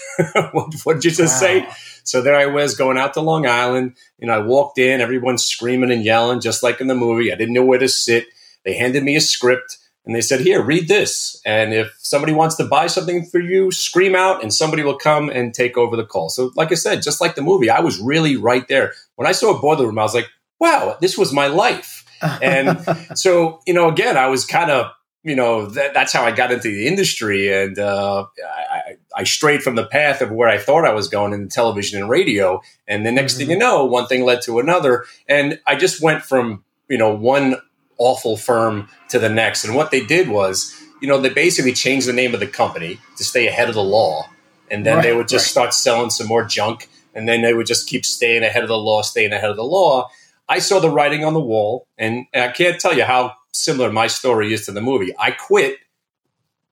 what, 0.53 0.95
did 0.95 1.05
you 1.05 1.11
just 1.11 1.43
wow. 1.43 1.49
say? 1.49 1.69
So 2.05 2.23
there 2.23 2.37
I 2.37 2.47
was 2.47 2.77
going 2.77 2.97
out 2.97 3.15
to 3.15 3.21
Long 3.21 3.47
Island. 3.47 3.97
You 4.17 4.29
know, 4.29 4.35
I 4.35 4.39
walked 4.39 4.79
in, 4.79 5.01
everyone's 5.01 5.45
screaming 5.45 5.91
and 5.91 6.05
yelling, 6.05 6.41
just 6.41 6.63
like 6.63 6.81
in 6.81 6.87
the 6.87 6.95
movie. 6.95 7.33
I 7.33 7.35
didn't 7.35 7.55
know 7.55 7.65
where 7.65 7.81
to 7.81 7.89
sit. 7.89 8.29
They 8.65 8.75
handed 8.75 9.03
me 9.03 9.17
a 9.17 9.21
script 9.21 9.79
and 10.05 10.15
they 10.15 10.21
said, 10.21 10.39
Here, 10.39 10.63
read 10.63 10.87
this. 10.87 11.43
And 11.45 11.75
if 11.75 11.93
somebody 11.99 12.33
wants 12.33 12.55
to 12.57 12.65
buy 12.65 12.87
something 12.87 13.27
for 13.27 13.41
you, 13.41 13.73
scream 13.73 14.15
out 14.15 14.41
and 14.41 14.55
somebody 14.55 14.85
will 14.85 14.97
come 14.97 15.31
and 15.31 15.53
take 15.53 15.77
over 15.77 15.97
the 15.97 16.07
call. 16.07 16.29
So, 16.29 16.53
like 16.55 16.71
I 16.71 16.77
said, 16.77 17.03
just 17.03 17.21
like 17.21 17.35
the 17.35 17.43
movie, 17.43 17.69
I 17.69 17.81
was 17.81 17.99
really 17.99 18.37
right 18.37 18.69
there. 18.69 18.93
When 19.17 19.27
I 19.27 19.33
saw 19.33 19.57
a 19.57 19.61
boiler 19.61 19.87
room, 19.87 19.99
I 19.99 20.03
was 20.03 20.15
like, 20.15 20.29
Wow, 20.61 20.97
this 21.01 21.19
was 21.19 21.33
my 21.33 21.49
life. 21.49 22.05
And 22.43 22.81
so, 23.15 23.61
you 23.67 23.75
know, 23.75 23.91
again, 23.91 24.17
I 24.17 24.29
was 24.29 24.47
kind 24.47 24.71
of 24.71 24.91
you 25.27 25.35
know 25.35 25.67
that, 25.67 25.93
that's 25.93 26.13
how 26.13 26.25
I 26.25 26.31
got 26.31 26.53
into 26.53 26.69
the 26.69 26.87
industry, 26.87 27.53
and 27.53 27.77
uh, 27.81 28.27
I, 28.71 28.76
I, 29.17 29.25
strayed 29.25 29.63
from 29.63 29.75
the 29.75 29.87
path 29.87 30.21
of 30.21 30.31
where 30.31 30.49
I 30.49 30.59
thought 30.59 30.85
I 30.85 30.93
was 30.93 31.09
going 31.09 31.33
in 31.33 31.45
the 31.45 31.49
television 31.49 32.01
and 32.01 32.11
radio. 32.11 32.61
And 32.87 33.05
the 33.05 33.13
next 33.13 33.35
mm-hmm. 33.35 33.41
thing 33.41 33.51
you 33.51 33.59
know, 33.59 33.85
one 33.85 34.07
thing 34.07 34.25
led 34.25 34.43
to 34.43 34.59
another, 34.59 35.05
and 35.29 35.59
I 35.67 35.77
just 35.77 36.03
went 36.03 36.23
from 36.23 36.65
you 36.89 36.99
know 36.99 37.15
one 37.15 37.57
awful 37.99 38.37
firm 38.37 38.89
to 39.09 39.19
the 39.19 39.29
next. 39.29 39.65
And 39.65 39.75
what 39.75 39.91
they 39.91 40.05
did 40.05 40.29
was, 40.29 40.79
you 41.01 41.09
know, 41.09 41.19
they 41.19 41.31
basically 41.31 41.73
changed 41.73 42.07
the 42.07 42.13
name 42.13 42.35
of 42.35 42.41
the 42.41 42.47
company 42.47 42.99
to 43.17 43.25
stay 43.25 43.47
ahead 43.47 43.69
of 43.69 43.75
the 43.75 43.83
law, 43.83 44.29
and 44.71 44.85
then 44.85 44.97
right, 44.97 45.03
they 45.03 45.15
would 45.15 45.29
just 45.29 45.47
right. 45.47 45.73
start 45.73 45.75
selling 45.75 46.11
some 46.11 46.27
more 46.27 46.45
junk, 46.45 46.89
and 47.15 47.29
then 47.29 47.43
they 47.43 47.55
would 47.55 47.67
just 47.67 47.89
keep 47.89 48.05
staying 48.05 48.43
ahead 48.43 48.63
of 48.63 48.69
the 48.69 48.79
law, 48.79 49.03
staying 49.03 49.33
ahead 49.33 49.51
of 49.51 49.57
the 49.57 49.65
law. 49.65 50.09
I 50.49 50.61
saw 50.61 50.79
the 50.79 50.91
writing 50.91 51.25
on 51.25 51.35
the 51.35 51.41
wall, 51.41 51.89
and 51.99 52.27
I 52.35 52.49
can't 52.49 52.81
tell 52.81 52.95
you 52.97 53.05
how 53.05 53.35
similar 53.53 53.91
my 53.91 54.07
story 54.07 54.53
is 54.53 54.67
to 54.67 54.73
the 54.73 54.81
movie. 54.81 55.13
I 55.19 55.33
quit 55.33 55.79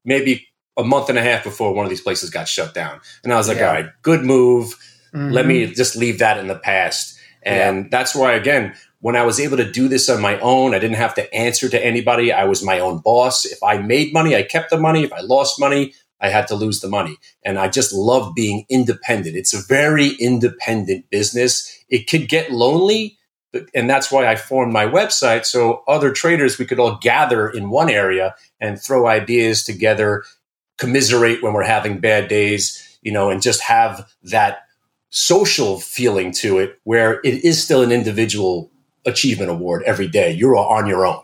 maybe 0.05 0.49
a 0.77 0.85
month 0.85 1.09
and 1.09 1.19
a 1.19 1.23
half 1.23 1.45
before 1.45 1.73
one 1.73 1.85
of 1.85 1.91
these 1.91 2.01
places 2.01 2.31
got 2.31 2.49
shut 2.49 2.75
down. 2.75 3.01
And 3.23 3.33
I 3.33 3.37
was 3.37 3.49
like, 3.49 3.59
yeah. 3.59 3.69
all 3.69 3.75
right, 3.75 3.91
good 4.03 4.25
move. 4.25 4.75
Mm-hmm. 5.15 5.31
Let 5.31 5.47
me 5.47 5.67
just 5.67 5.97
leave 5.97 6.19
that 6.19 6.39
in 6.39 6.49
the 6.49 6.59
past. 6.59 7.19
And 7.43 7.85
yeah. 7.85 7.89
that's 7.91 8.15
why, 8.15 8.33
again, 8.33 8.75
when 9.01 9.17
I 9.17 9.25
was 9.25 9.39
able 9.39 9.59
to 9.59 9.71
do 9.71 9.87
this 9.87 10.09
on 10.09 10.21
my 10.21 10.41
own, 10.41 10.75
I 10.75 10.79
didn't 10.79 10.97
have 10.97 11.15
to 11.17 11.35
answer 11.35 11.69
to 11.69 11.85
anybody. 11.85 12.33
I 12.33 12.45
was 12.45 12.65
my 12.65 12.81
own 12.81 12.99
boss. 12.99 13.45
If 13.45 13.63
I 13.63 13.79
made 13.79 14.13
money, 14.15 14.35
I 14.35 14.43
kept 14.43 14.71
the 14.71 14.81
money. 14.81 15.05
If 15.05 15.13
I 15.13 15.21
lost 15.21 15.61
money, 15.61 15.93
I 16.21 16.31
had 16.31 16.47
to 16.49 16.55
lose 16.55 16.81
the 16.81 16.89
money. 16.89 17.19
And 17.43 17.59
I 17.59 17.69
just 17.69 17.93
love 17.93 18.35
being 18.35 18.65
independent. 18.71 19.37
It's 19.37 19.53
a 19.53 19.63
very 19.69 20.09
independent 20.19 21.11
business. 21.11 21.85
It 21.91 22.09
could 22.09 22.29
get 22.29 22.51
lonely. 22.51 23.19
And 23.75 23.91
that's 23.91 24.11
why 24.11 24.27
I 24.27 24.37
formed 24.37 24.73
my 24.73 24.87
website. 24.87 25.45
So 25.45 25.85
other 25.87 26.11
traders, 26.11 26.59
we 26.59 26.65
could 26.65 26.81
all 26.81 26.97
gather 26.97 27.49
in 27.49 27.69
one 27.69 27.91
area 27.91 28.35
and 28.59 28.81
throw 28.81 29.07
ideas 29.07 29.63
together, 29.65 30.25
commiserate 30.79 31.43
when 31.43 31.53
we're 31.53 31.65
having 31.65 31.99
bad 31.99 32.29
days, 32.29 32.99
you 33.03 33.13
know, 33.13 33.31
and 33.31 33.43
just 33.43 33.63
have 33.63 34.09
that 34.23 34.67
social 35.11 35.81
feeling 35.81 36.33
to 36.33 36.59
it 36.59 36.79
where 36.85 37.21
it 37.25 37.45
is 37.45 37.63
still 37.63 37.83
an 37.83 37.93
individual 37.93 38.71
achievement 39.07 39.51
award 39.51 39.83
every 39.85 40.09
day. 40.09 40.33
You're 40.33 40.57
on 40.57 40.87
your 40.87 41.07
own 41.07 41.23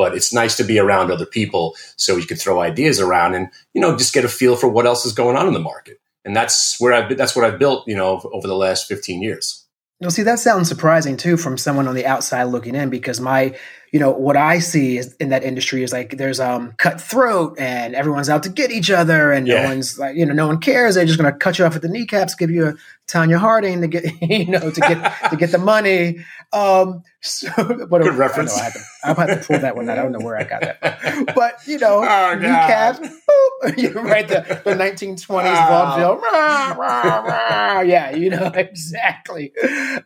but 0.00 0.14
it's 0.14 0.32
nice 0.32 0.56
to 0.56 0.64
be 0.64 0.78
around 0.78 1.10
other 1.10 1.26
people 1.26 1.76
so 1.96 2.16
you 2.16 2.24
can 2.24 2.38
throw 2.38 2.62
ideas 2.62 2.98
around 2.98 3.34
and 3.34 3.48
you 3.74 3.80
know 3.82 3.98
just 3.98 4.14
get 4.14 4.24
a 4.24 4.28
feel 4.28 4.56
for 4.56 4.66
what 4.66 4.86
else 4.86 5.04
is 5.04 5.12
going 5.12 5.36
on 5.36 5.46
in 5.46 5.52
the 5.52 5.60
market 5.60 6.00
and 6.24 6.34
that's 6.34 6.80
where 6.80 6.94
i've 6.94 7.18
that's 7.18 7.36
what 7.36 7.44
i've 7.44 7.58
built 7.58 7.86
you 7.86 7.94
know 7.94 8.18
over 8.32 8.48
the 8.48 8.56
last 8.56 8.88
15 8.88 9.22
years 9.22 9.66
well, 10.00 10.10
see, 10.10 10.22
that 10.22 10.38
sounds 10.38 10.66
surprising 10.66 11.18
too 11.18 11.36
from 11.36 11.58
someone 11.58 11.86
on 11.86 11.94
the 11.94 12.06
outside 12.06 12.44
looking 12.44 12.74
in 12.74 12.88
because 12.88 13.20
my 13.20 13.54
you 13.92 13.98
know 13.98 14.12
what 14.12 14.36
I 14.36 14.60
see 14.60 14.98
is 14.98 15.14
in 15.14 15.30
that 15.30 15.42
industry 15.42 15.82
is 15.82 15.92
like 15.92 16.16
there's 16.16 16.38
um 16.38 16.72
cutthroat 16.78 17.58
and 17.58 17.94
everyone's 17.94 18.28
out 18.28 18.44
to 18.44 18.48
get 18.48 18.70
each 18.70 18.90
other 18.90 19.32
and 19.32 19.48
yeah. 19.48 19.62
no 19.62 19.68
one's 19.68 19.98
like 19.98 20.16
you 20.16 20.24
know 20.24 20.32
no 20.32 20.46
one 20.46 20.58
cares. 20.58 20.94
They're 20.94 21.04
just 21.04 21.18
gonna 21.18 21.32
cut 21.32 21.58
you 21.58 21.64
off 21.64 21.74
at 21.74 21.82
the 21.82 21.88
kneecaps 21.88 22.34
give 22.34 22.50
you 22.50 22.68
a 22.68 22.74
Tonya 23.08 23.38
Harding 23.38 23.80
to 23.80 23.88
get 23.88 24.04
you 24.22 24.46
know 24.46 24.70
to 24.70 24.80
get 24.80 25.30
to 25.30 25.36
get 25.36 25.50
the 25.50 25.58
money. 25.58 26.24
Um 26.52 27.02
so 27.20 27.50
what 27.88 28.02
good 28.02 28.14
a, 28.14 28.16
reference. 28.16 28.56
I, 28.56 28.70
I, 29.02 29.08
have 29.08 29.16
have 29.16 29.40
to 29.40 29.46
pull 29.46 29.58
that 29.58 29.74
one 29.74 29.88
out. 29.90 29.98
I 29.98 30.02
don't 30.02 30.12
know 30.12 30.20
where 30.20 30.36
I 30.36 30.44
got 30.44 30.60
that 30.60 31.32
but 31.34 31.66
you 31.66 31.78
know 31.78 32.04
oh, 32.04 32.34
kneecaps 32.34 33.00
you 33.76 33.90
right 33.90 34.26
the, 34.26 34.62
the 34.64 34.74
1920s 34.74 35.68
vaudeville 35.68 36.16
rah, 36.16 36.72
rah, 36.78 37.18
rah. 37.20 37.80
yeah 37.80 38.14
you 38.14 38.30
know 38.30 38.52
exactly. 38.54 39.52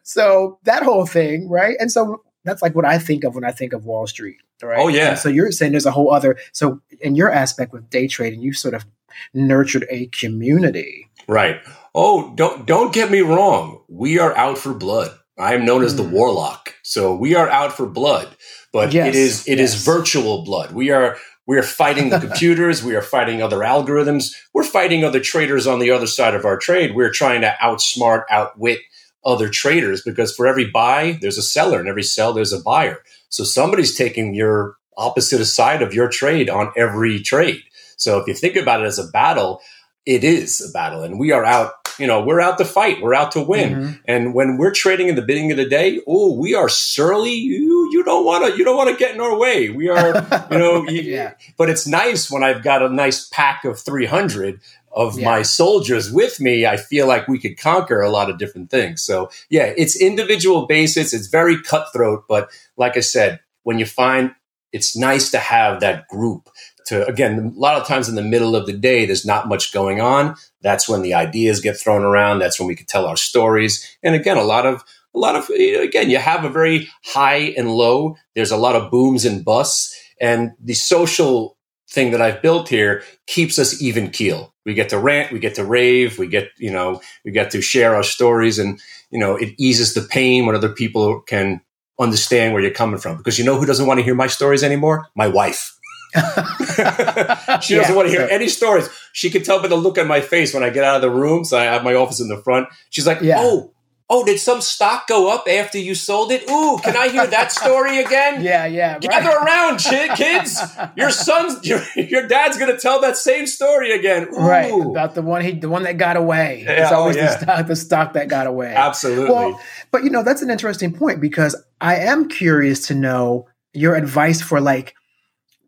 So 0.02 0.58
that 0.64 0.82
whole 0.82 1.04
thing 1.04 1.50
right? 1.50 1.76
And 1.78 1.92
so 1.92 2.22
that's 2.44 2.62
like 2.62 2.74
what 2.74 2.84
I 2.84 2.98
think 2.98 3.24
of 3.24 3.34
when 3.34 3.44
I 3.44 3.50
think 3.50 3.72
of 3.72 3.84
Wall 3.84 4.06
Street. 4.06 4.36
Right. 4.62 4.78
Oh 4.78 4.88
yeah. 4.88 5.10
And 5.10 5.18
so 5.18 5.28
you're 5.28 5.50
saying 5.50 5.72
there's 5.72 5.86
a 5.86 5.90
whole 5.90 6.12
other. 6.12 6.36
So 6.52 6.80
in 7.00 7.14
your 7.14 7.30
aspect 7.30 7.72
with 7.72 7.90
day 7.90 8.06
trading, 8.06 8.40
you 8.40 8.52
sort 8.52 8.74
of 8.74 8.84
nurtured 9.32 9.86
a 9.90 10.06
community. 10.06 11.08
Right. 11.26 11.60
Oh, 11.94 12.34
don't 12.34 12.66
don't 12.66 12.92
get 12.92 13.10
me 13.10 13.20
wrong. 13.20 13.82
We 13.88 14.18
are 14.18 14.36
out 14.36 14.58
for 14.58 14.74
blood. 14.74 15.16
I 15.38 15.54
am 15.54 15.64
known 15.64 15.82
as 15.82 15.96
the 15.96 16.04
hmm. 16.04 16.12
warlock. 16.12 16.74
So 16.82 17.14
we 17.14 17.34
are 17.34 17.48
out 17.48 17.72
for 17.72 17.86
blood, 17.86 18.28
but 18.72 18.92
yes, 18.92 19.08
it 19.08 19.14
is 19.14 19.48
it 19.48 19.58
yes. 19.58 19.74
is 19.74 19.84
virtual 19.84 20.44
blood. 20.44 20.72
We 20.72 20.90
are 20.90 21.16
we 21.46 21.58
are 21.58 21.62
fighting 21.62 22.10
the 22.10 22.20
computers. 22.26 22.82
we 22.82 22.94
are 22.94 23.02
fighting 23.02 23.42
other 23.42 23.58
algorithms. 23.58 24.34
We're 24.52 24.64
fighting 24.64 25.04
other 25.04 25.20
traders 25.20 25.66
on 25.66 25.78
the 25.78 25.90
other 25.90 26.06
side 26.06 26.34
of 26.34 26.44
our 26.44 26.56
trade. 26.56 26.94
We're 26.94 27.10
trying 27.10 27.42
to 27.42 27.54
outsmart, 27.60 28.24
outwit 28.30 28.80
other 29.24 29.48
traders 29.48 30.02
because 30.02 30.34
for 30.34 30.46
every 30.46 30.70
buy, 30.70 31.18
there's 31.20 31.38
a 31.38 31.42
seller, 31.42 31.80
and 31.80 31.88
every 31.88 32.02
sell, 32.02 32.32
there's 32.32 32.52
a 32.52 32.62
buyer. 32.62 32.98
So 33.28 33.44
somebody's 33.44 33.96
taking 33.96 34.34
your 34.34 34.76
opposite 34.96 35.44
side 35.46 35.82
of 35.82 35.94
your 35.94 36.08
trade 36.08 36.48
on 36.48 36.72
every 36.76 37.20
trade. 37.20 37.62
So 37.96 38.18
if 38.18 38.26
you 38.26 38.34
think 38.34 38.56
about 38.56 38.80
it 38.82 38.86
as 38.86 38.98
a 38.98 39.08
battle, 39.08 39.60
it 40.06 40.24
is 40.24 40.60
a 40.60 40.72
battle, 40.72 41.02
and 41.02 41.18
we 41.18 41.32
are 41.32 41.44
out. 41.44 41.72
You 41.98 42.08
know, 42.08 42.24
we're 42.24 42.40
out 42.40 42.58
to 42.58 42.64
fight. 42.64 43.00
We're 43.00 43.14
out 43.14 43.30
to 43.32 43.40
win. 43.40 43.72
Mm-hmm. 43.72 43.92
And 44.06 44.34
when 44.34 44.58
we're 44.58 44.72
trading 44.72 45.06
in 45.06 45.14
the 45.14 45.22
beginning 45.22 45.52
of 45.52 45.58
the 45.58 45.68
day, 45.68 46.00
oh, 46.08 46.36
we 46.36 46.52
are 46.52 46.68
surly. 46.68 47.30
You 47.30 47.88
you 47.92 48.02
don't 48.02 48.24
want 48.24 48.44
to 48.44 48.58
you 48.58 48.64
don't 48.64 48.76
want 48.76 48.90
to 48.90 48.96
get 48.96 49.14
in 49.14 49.20
our 49.20 49.38
way. 49.38 49.70
We 49.70 49.88
are, 49.88 50.46
you 50.50 50.58
know. 50.58 50.84
yeah. 50.88 51.34
But 51.56 51.70
it's 51.70 51.86
nice 51.86 52.30
when 52.30 52.42
I've 52.42 52.64
got 52.64 52.82
a 52.82 52.88
nice 52.88 53.28
pack 53.28 53.64
of 53.64 53.78
three 53.78 54.06
hundred 54.06 54.60
of 54.94 55.18
yeah. 55.18 55.24
my 55.24 55.42
soldiers 55.42 56.10
with 56.10 56.40
me, 56.40 56.66
I 56.66 56.76
feel 56.76 57.06
like 57.06 57.28
we 57.28 57.38
could 57.38 57.58
conquer 57.58 58.00
a 58.00 58.10
lot 58.10 58.30
of 58.30 58.38
different 58.38 58.70
things. 58.70 59.02
So 59.02 59.30
yeah, 59.50 59.72
it's 59.76 60.00
individual 60.00 60.66
basis. 60.66 61.12
It's 61.12 61.26
very 61.26 61.60
cutthroat, 61.62 62.24
but 62.28 62.50
like 62.76 62.96
I 62.96 63.00
said, 63.00 63.40
when 63.62 63.78
you 63.78 63.86
find 63.86 64.34
it's 64.72 64.96
nice 64.96 65.30
to 65.30 65.38
have 65.38 65.80
that 65.80 66.08
group 66.08 66.48
to 66.86 67.06
again 67.06 67.52
a 67.56 67.58
lot 67.58 67.80
of 67.80 67.86
times 67.86 68.08
in 68.08 68.16
the 68.16 68.22
middle 68.22 68.56
of 68.56 68.66
the 68.66 68.72
day 68.72 69.06
there's 69.06 69.24
not 69.24 69.48
much 69.48 69.72
going 69.72 70.00
on 70.00 70.34
that's 70.62 70.88
when 70.88 71.00
the 71.00 71.14
ideas 71.14 71.60
get 71.60 71.78
thrown 71.78 72.02
around 72.02 72.40
that's 72.40 72.58
when 72.58 72.66
we 72.66 72.74
can 72.74 72.84
tell 72.84 73.06
our 73.06 73.16
stories 73.16 73.96
and 74.02 74.16
again 74.16 74.36
a 74.36 74.42
lot 74.42 74.66
of 74.66 74.82
a 75.14 75.18
lot 75.18 75.36
of 75.36 75.48
again 75.48 76.10
you 76.10 76.18
have 76.18 76.44
a 76.44 76.50
very 76.50 76.88
high 77.04 77.54
and 77.56 77.70
low 77.70 78.16
there's 78.34 78.50
a 78.50 78.56
lot 78.56 78.74
of 78.74 78.90
booms 78.90 79.24
and 79.24 79.44
busts 79.44 79.96
and 80.20 80.52
the 80.60 80.74
social 80.74 81.56
thing 81.88 82.10
that 82.12 82.22
I've 82.22 82.42
built 82.42 82.68
here 82.68 83.02
keeps 83.26 83.58
us 83.58 83.80
even 83.82 84.10
keel. 84.10 84.53
We 84.64 84.75
get 84.75 84.88
to 84.90 84.99
rant, 84.99 85.33
we 85.33 85.38
get 85.38 85.56
to 85.56 85.64
rave, 85.64 86.18
we 86.18 86.26
get, 86.26 86.50
you 86.59 86.71
know, 86.71 87.00
we 87.25 87.30
get 87.33 87.50
to 87.50 87.61
share 87.61 87.94
our 87.94 88.02
stories 88.02 88.59
and, 88.59 88.80
you 89.11 89.18
know, 89.18 89.37
it 89.37 89.54
eases 89.59 89.94
the 89.94 90.00
pain 90.00 90.47
when 90.47 90.56
other 90.56 90.71
people 90.71 91.21
can 91.21 91.61
understand 92.00 92.52
where 92.52 92.62
you're 92.62 92.71
coming 92.71 92.99
from. 92.99 93.16
Because 93.18 93.38
you 93.38 93.44
know 93.44 93.59
who 93.59 93.66
doesn't 93.66 93.87
want 93.87 93.99
to 93.99 94.04
hear 94.04 94.14
my 94.14 94.26
stories 94.26 94.64
anymore? 94.64 95.06
My 95.14 95.28
wife. 95.28 95.76
she 97.61 97.75
doesn't 97.75 97.97
want 97.97 98.09
to 98.09 98.11
hear 98.11 98.28
any 98.30 98.49
stories. 98.49 98.88
She 99.12 99.30
can 99.30 99.42
tell 99.42 99.61
by 99.61 99.68
the 99.68 99.76
look 99.76 99.99
on 99.99 100.06
my 100.06 100.21
face 100.21 100.54
when 100.54 100.62
I 100.62 100.71
get 100.71 100.85
out 100.85 100.97
of 100.97 101.02
the 101.02 101.11
room. 101.11 101.44
So 101.44 101.59
I 101.59 101.64
have 101.64 101.83
my 101.83 101.94
office 101.94 102.21
in 102.21 102.28
the 102.28 102.37
front. 102.38 102.68
She's 102.90 103.06
like, 103.06 103.21
yeah. 103.21 103.38
"Oh, 103.40 103.73
Oh, 104.11 104.23
did 104.23 104.38
some 104.38 104.61
stock 104.61 105.08
go 105.08 105.32
up 105.34 105.49
after 105.49 105.78
you 105.78 105.94
sold 105.94 106.30
it? 106.30 106.42
Ooh, 106.50 106.78
can 106.84 106.94
I 106.94 107.08
hear 107.08 107.26
that 107.26 107.50
story 107.52 108.00
again? 108.00 108.42
yeah, 108.44 108.66
yeah. 108.66 108.99
Gather 108.99 109.30
around, 109.30 109.78
kids. 109.78 110.61
Your 110.94 111.11
son's, 111.11 111.66
your, 111.66 111.80
your 111.96 112.28
dad's 112.28 112.58
going 112.58 112.70
to 112.70 112.78
tell 112.78 113.00
that 113.00 113.16
same 113.16 113.46
story 113.46 113.92
again. 113.92 114.28
Ooh. 114.34 114.38
Right 114.38 114.73
about 114.73 115.14
the 115.14 115.23
one 115.23 115.40
he, 115.40 115.52
the 115.52 115.70
one 115.70 115.84
that 115.84 115.96
got 115.96 116.18
away. 116.18 116.64
Yeah, 116.66 116.82
it's 116.82 116.92
oh, 116.92 116.96
always 116.96 117.16
oh, 117.16 117.20
yeah. 117.20 117.26
the 117.26 117.38
stock, 117.38 117.66
the 117.66 117.76
stock 117.76 118.12
that 118.12 118.28
got 118.28 118.46
away. 118.46 118.75
Absolutely. 118.75 119.34
Well, 119.34 119.61
but 119.90 120.04
you 120.04 120.11
know 120.11 120.23
that's 120.23 120.42
an 120.42 120.50
interesting 120.50 120.92
point 120.92 121.20
because 121.20 121.56
I 121.80 121.96
am 121.96 122.28
curious 122.28 122.88
to 122.88 122.94
know 122.94 123.49
your 123.73 123.94
advice 123.94 124.40
for 124.40 124.61
like 124.61 124.94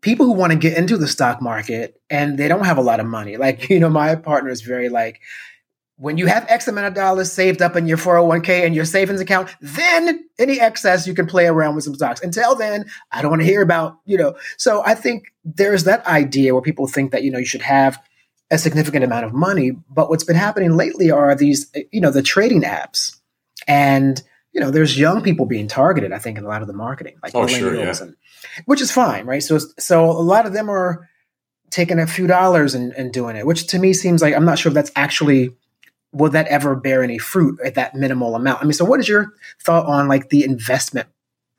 people 0.01 0.25
who 0.25 0.33
want 0.33 0.53
to 0.53 0.57
get 0.57 0.77
into 0.77 0.97
the 0.97 1.07
stock 1.07 1.41
market 1.41 1.99
and 2.09 2.37
they 2.37 2.47
don't 2.47 2.65
have 2.65 2.77
a 2.77 2.81
lot 2.81 2.99
of 2.99 3.05
money. 3.05 3.37
Like 3.37 3.69
you 3.69 3.79
know, 3.79 3.89
my 3.89 4.15
partner 4.15 4.49
is 4.49 4.61
very 4.61 4.89
like 4.89 5.21
when 5.97 6.17
you 6.17 6.27
have 6.27 6.45
X 6.47 6.67
amount 6.67 6.87
of 6.87 6.93
dollars 6.93 7.31
saved 7.31 7.61
up 7.61 7.75
in 7.75 7.87
your 7.87 7.97
401k 7.97 8.65
and 8.65 8.75
your 8.75 8.85
savings 8.85 9.19
account, 9.19 9.49
then 9.61 10.23
any 10.37 10.59
excess 10.59 11.07
you 11.07 11.15
can 11.15 11.25
play 11.25 11.47
around 11.47 11.73
with 11.75 11.83
some 11.83 11.95
stocks. 11.95 12.21
Until 12.21 12.55
then, 12.55 12.85
I 13.11 13.21
don't 13.21 13.31
want 13.31 13.41
to 13.41 13.47
hear 13.47 13.63
about, 13.63 13.97
you 14.05 14.17
know. 14.17 14.35
So 14.57 14.83
I 14.85 14.93
think 14.93 15.33
there's 15.43 15.85
that 15.85 16.05
idea 16.05 16.53
where 16.53 16.61
people 16.61 16.87
think 16.87 17.11
that, 17.11 17.23
you 17.23 17.31
know, 17.31 17.39
you 17.39 17.45
should 17.45 17.63
have 17.63 18.01
a 18.51 18.59
significant 18.59 19.03
amount 19.03 19.25
of 19.25 19.33
money. 19.33 19.71
But 19.89 20.09
what's 20.09 20.23
been 20.23 20.35
happening 20.35 20.77
lately 20.77 21.09
are 21.09 21.33
these, 21.33 21.71
you 21.91 21.99
know, 21.99 22.11
the 22.11 22.21
trading 22.21 22.61
apps. 22.61 23.17
And, 23.67 24.21
you 24.53 24.61
know, 24.61 24.69
there's 24.69 24.99
young 24.99 25.23
people 25.23 25.47
being 25.47 25.67
targeted, 25.67 26.11
I 26.11 26.19
think, 26.19 26.37
in 26.37 26.45
a 26.45 26.47
lot 26.47 26.61
of 26.61 26.67
the 26.67 26.73
marketing, 26.73 27.17
like 27.23 27.33
oh, 27.33 27.47
sure, 27.47 27.75
yeah. 27.75 27.93
and, 28.01 28.15
which 28.65 28.81
is 28.81 28.91
fine, 28.91 29.25
right? 29.25 29.41
So, 29.41 29.57
so 29.79 30.05
a 30.05 30.21
lot 30.21 30.45
of 30.45 30.53
them 30.53 30.69
are 30.69 31.09
taking 31.71 31.97
a 31.97 32.07
few 32.07 32.27
dollars 32.27 32.75
and, 32.75 32.93
and 32.93 33.11
doing 33.11 33.35
it, 33.35 33.47
which 33.47 33.67
to 33.67 33.79
me 33.79 33.93
seems 33.93 34.21
like 34.21 34.35
I'm 34.35 34.45
not 34.45 34.59
sure 34.59 34.69
if 34.69 34.73
that's 34.75 34.91
actually 34.95 35.55
will 36.17 36.31
that 36.31 36.47
ever 36.47 36.75
bear 36.75 37.03
any 37.03 37.17
fruit 37.17 37.59
at 37.63 37.75
that 37.75 37.95
minimal 37.95 38.35
amount? 38.35 38.61
I 38.61 38.63
mean, 38.63 38.73
so 38.73 38.85
what 38.85 38.99
is 38.99 39.07
your 39.07 39.33
thought 39.61 39.85
on 39.85 40.07
like 40.07 40.29
the 40.29 40.43
investment 40.43 41.07